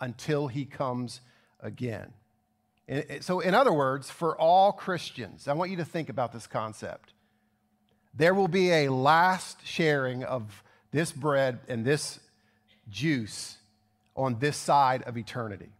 until 0.00 0.46
he 0.46 0.64
comes 0.64 1.20
again. 1.60 2.12
So, 3.20 3.40
in 3.40 3.54
other 3.54 3.72
words, 3.72 4.10
for 4.10 4.38
all 4.38 4.70
Christians, 4.70 5.48
I 5.48 5.54
want 5.54 5.72
you 5.72 5.76
to 5.78 5.84
think 5.84 6.08
about 6.08 6.32
this 6.32 6.46
concept. 6.46 7.14
There 8.14 8.34
will 8.34 8.48
be 8.48 8.70
a 8.70 8.88
last 8.88 9.66
sharing 9.66 10.22
of 10.22 10.62
this 10.92 11.10
bread 11.10 11.58
and 11.66 11.84
this 11.84 12.20
juice 12.90 13.58
on 14.14 14.38
this 14.38 14.56
side 14.56 15.02
of 15.02 15.16
eternity. 15.16 15.70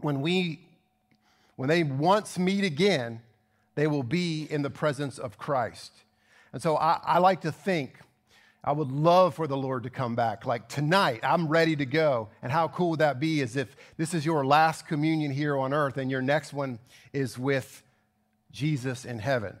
When 0.00 0.20
we 0.20 0.60
when 1.56 1.68
they 1.68 1.82
once 1.82 2.38
meet 2.38 2.64
again, 2.64 3.22
they 3.74 3.86
will 3.86 4.02
be 4.02 4.46
in 4.50 4.62
the 4.62 4.70
presence 4.70 5.18
of 5.18 5.38
Christ. 5.38 5.92
And 6.52 6.62
so 6.62 6.76
I, 6.76 7.00
I 7.02 7.18
like 7.18 7.40
to 7.42 7.52
think, 7.52 7.98
I 8.62 8.72
would 8.72 8.90
love 8.90 9.34
for 9.34 9.46
the 9.46 9.56
Lord 9.56 9.82
to 9.82 9.90
come 9.90 10.16
back. 10.16 10.46
Like 10.46 10.68
tonight, 10.68 11.20
I'm 11.22 11.48
ready 11.48 11.76
to 11.76 11.84
go. 11.84 12.28
And 12.42 12.50
how 12.50 12.68
cool 12.68 12.90
would 12.90 13.00
that 13.00 13.20
be 13.20 13.40
is 13.40 13.56
if 13.56 13.76
this 13.98 14.14
is 14.14 14.24
your 14.24 14.46
last 14.46 14.86
communion 14.86 15.32
here 15.32 15.58
on 15.58 15.74
earth 15.74 15.98
and 15.98 16.10
your 16.10 16.22
next 16.22 16.54
one 16.54 16.78
is 17.12 17.38
with 17.38 17.82
Jesus 18.50 19.04
in 19.04 19.18
heaven. 19.18 19.56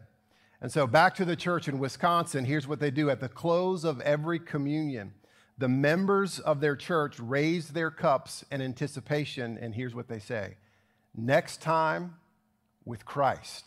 And 0.62 0.72
so, 0.72 0.86
back 0.86 1.14
to 1.16 1.26
the 1.26 1.36
church 1.36 1.68
in 1.68 1.78
Wisconsin, 1.78 2.46
here's 2.46 2.66
what 2.66 2.80
they 2.80 2.90
do 2.90 3.10
at 3.10 3.20
the 3.20 3.28
close 3.28 3.84
of 3.84 4.00
every 4.00 4.38
communion. 4.38 5.12
The 5.58 5.68
members 5.68 6.38
of 6.38 6.60
their 6.60 6.74
church 6.74 7.20
raise 7.20 7.68
their 7.68 7.90
cups 7.90 8.44
in 8.50 8.62
anticipation, 8.62 9.58
and 9.60 9.74
here's 9.74 9.94
what 9.94 10.08
they 10.08 10.18
say 10.18 10.56
Next 11.14 11.60
time 11.60 12.16
with 12.86 13.04
Christ, 13.04 13.66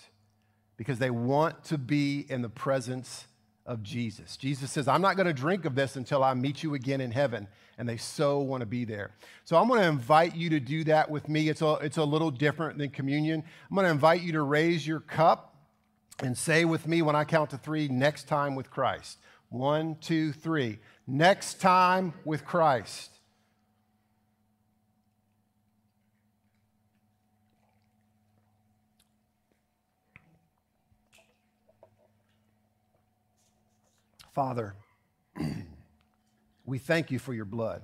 because 0.77 0.99
they 0.99 1.09
want 1.09 1.63
to 1.65 1.77
be 1.77 2.25
in 2.29 2.41
the 2.41 2.49
presence 2.49 3.27
of 3.65 3.83
Jesus. 3.83 4.37
Jesus 4.37 4.71
says, 4.71 4.87
I'm 4.87 5.01
not 5.01 5.17
going 5.17 5.27
to 5.27 5.33
drink 5.33 5.65
of 5.65 5.75
this 5.75 5.97
until 5.97 6.23
I 6.23 6.33
meet 6.33 6.63
you 6.63 6.73
again 6.73 7.01
in 7.01 7.11
heaven. 7.11 7.47
And 7.77 7.87
they 7.87 7.97
so 7.97 8.39
want 8.39 8.61
to 8.61 8.65
be 8.65 8.85
there. 8.85 9.11
So 9.43 9.57
I'm 9.57 9.67
going 9.67 9.81
to 9.81 9.87
invite 9.87 10.35
you 10.35 10.49
to 10.51 10.59
do 10.59 10.83
that 10.85 11.11
with 11.11 11.27
me. 11.27 11.49
It's 11.49 11.61
a, 11.61 11.73
it's 11.73 11.97
a 11.97 12.03
little 12.03 12.31
different 12.31 12.77
than 12.77 12.89
communion. 12.89 13.43
I'm 13.69 13.75
going 13.75 13.85
to 13.85 13.91
invite 13.91 14.21
you 14.21 14.31
to 14.31 14.41
raise 14.41 14.87
your 14.87 14.99
cup 14.99 15.55
and 16.23 16.35
say 16.35 16.65
with 16.65 16.87
me 16.87 17.01
when 17.01 17.15
I 17.15 17.23
count 17.23 17.51
to 17.51 17.57
three, 17.57 17.87
next 17.87 18.27
time 18.27 18.55
with 18.55 18.71
Christ. 18.71 19.19
One, 19.49 19.97
two, 20.01 20.31
three. 20.31 20.79
Next 21.05 21.61
time 21.61 22.13
with 22.25 22.45
Christ. 22.45 23.16
Father, 34.37 34.75
we 36.63 36.77
thank 36.77 37.09
you 37.09 37.17
for 37.17 37.33
your 37.33 37.43
blood. 37.43 37.81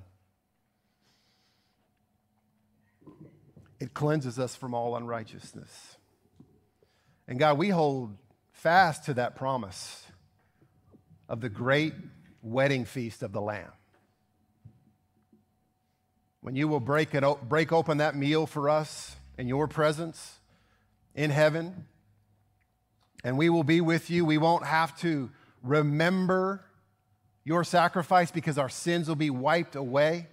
It 3.80 3.96
cleanses 3.96 4.38
us 4.38 4.56
from 4.56 4.76
all 4.76 4.96
unrighteousness. 4.96 5.98
And 7.28 7.40
God, 7.40 7.58
we 7.58 7.70
hold 7.70 8.16
fast 8.52 9.06
to 9.06 9.16
that 9.16 9.36
promise 9.36 10.06
of 11.28 11.42
the 11.42 11.50
great 11.50 11.96
wedding 12.44 12.86
feast 12.86 13.24
of 13.24 13.32
the 13.32 13.42
Lamb. 13.42 13.72
When 16.42 16.56
you 16.56 16.68
will 16.68 16.80
break, 16.80 17.16
it, 17.16 17.24
break 17.50 17.72
open 17.72 17.98
that 17.98 18.16
meal 18.16 18.46
for 18.46 18.70
us 18.70 19.16
in 19.40 19.48
your 19.48 19.68
presence 19.68 20.38
in 21.16 21.32
heaven, 21.32 21.88
and 23.24 23.40
we 23.40 23.50
will 23.50 23.64
be 23.64 23.82
with 23.82 24.12
you. 24.12 24.24
We 24.24 24.38
won't 24.38 24.68
have 24.68 24.96
to 25.00 25.32
remember 25.64 26.64
your 27.44 27.64
sacrifice 27.64 28.30
because 28.30 28.58
our 28.58 28.70
sins 28.70 29.08
will 29.08 29.16
be 29.16 29.30
wiped 29.30 29.76
away 29.76 30.28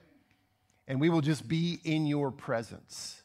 and 0.86 1.00
we 1.00 1.08
will 1.08 1.20
just 1.20 1.48
be 1.48 1.80
in 1.84 2.06
your 2.06 2.30
presence. 2.30 3.22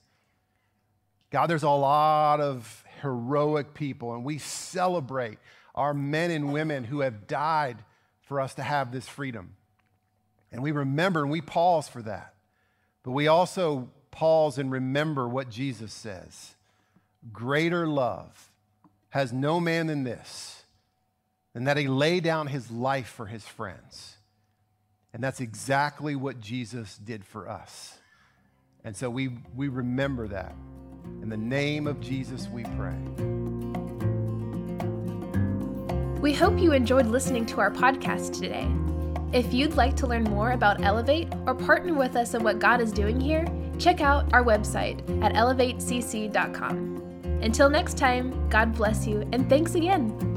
God, 1.31 1.47
there's 1.47 1.63
a 1.63 1.69
lot 1.69 2.39
of 2.39 2.83
heroic 3.01 3.73
people, 3.73 4.13
and 4.13 4.23
we 4.23 4.37
celebrate 4.37 5.37
our 5.73 5.93
men 5.93 6.31
and 6.31 6.53
women 6.53 6.83
who 6.83 7.01
have 7.01 7.27
died 7.27 7.77
for 8.21 8.39
us 8.39 8.53
to 8.55 8.63
have 8.63 8.91
this 8.91 9.07
freedom. 9.07 9.55
And 10.51 10.63
we 10.63 10.71
remember 10.71 11.23
and 11.23 11.31
we 11.31 11.41
pause 11.41 11.87
for 11.87 12.01
that. 12.03 12.35
But 13.03 13.11
we 13.11 13.27
also 13.27 13.89
pause 14.11 14.57
and 14.57 14.71
remember 14.71 15.27
what 15.27 15.49
Jesus 15.49 15.93
says 15.93 16.55
Greater 17.31 17.87
love 17.87 18.51
has 19.09 19.33
no 19.33 19.59
man 19.59 19.87
than 19.87 20.03
this, 20.03 20.64
than 21.55 21.63
that 21.63 21.77
he 21.77 21.87
lay 21.87 22.19
down 22.19 22.47
his 22.47 22.69
life 22.69 23.07
for 23.07 23.25
his 23.25 23.45
friends. 23.45 24.17
And 25.13 25.23
that's 25.23 25.39
exactly 25.39 26.13
what 26.13 26.41
Jesus 26.41 26.97
did 26.97 27.23
for 27.23 27.49
us. 27.49 27.97
And 28.83 28.95
so 28.95 29.09
we, 29.09 29.29
we 29.55 29.69
remember 29.69 30.27
that. 30.27 30.53
In 31.21 31.29
the 31.29 31.37
name 31.37 31.87
of 31.87 32.01
Jesus, 32.01 32.49
we 32.49 32.63
pray. 32.77 32.97
We 36.19 36.33
hope 36.33 36.59
you 36.59 36.73
enjoyed 36.73 37.05
listening 37.05 37.45
to 37.47 37.61
our 37.61 37.71
podcast 37.71 38.37
today. 38.37 38.67
If 39.31 39.53
you'd 39.53 39.77
like 39.77 39.95
to 39.97 40.07
learn 40.07 40.25
more 40.25 40.51
about 40.51 40.83
Elevate 40.83 41.29
or 41.47 41.55
partner 41.55 41.93
with 41.93 42.17
us 42.17 42.33
in 42.33 42.43
what 42.43 42.59
God 42.59 42.81
is 42.81 42.91
doing 42.91 43.21
here, 43.21 43.45
check 43.79 44.01
out 44.01 44.33
our 44.33 44.43
website 44.43 44.99
at 45.23 45.33
elevatecc.com. 45.33 47.39
Until 47.41 47.69
next 47.69 47.97
time, 47.97 48.49
God 48.49 48.75
bless 48.75 49.07
you 49.07 49.21
and 49.31 49.47
thanks 49.47 49.75
again. 49.75 50.34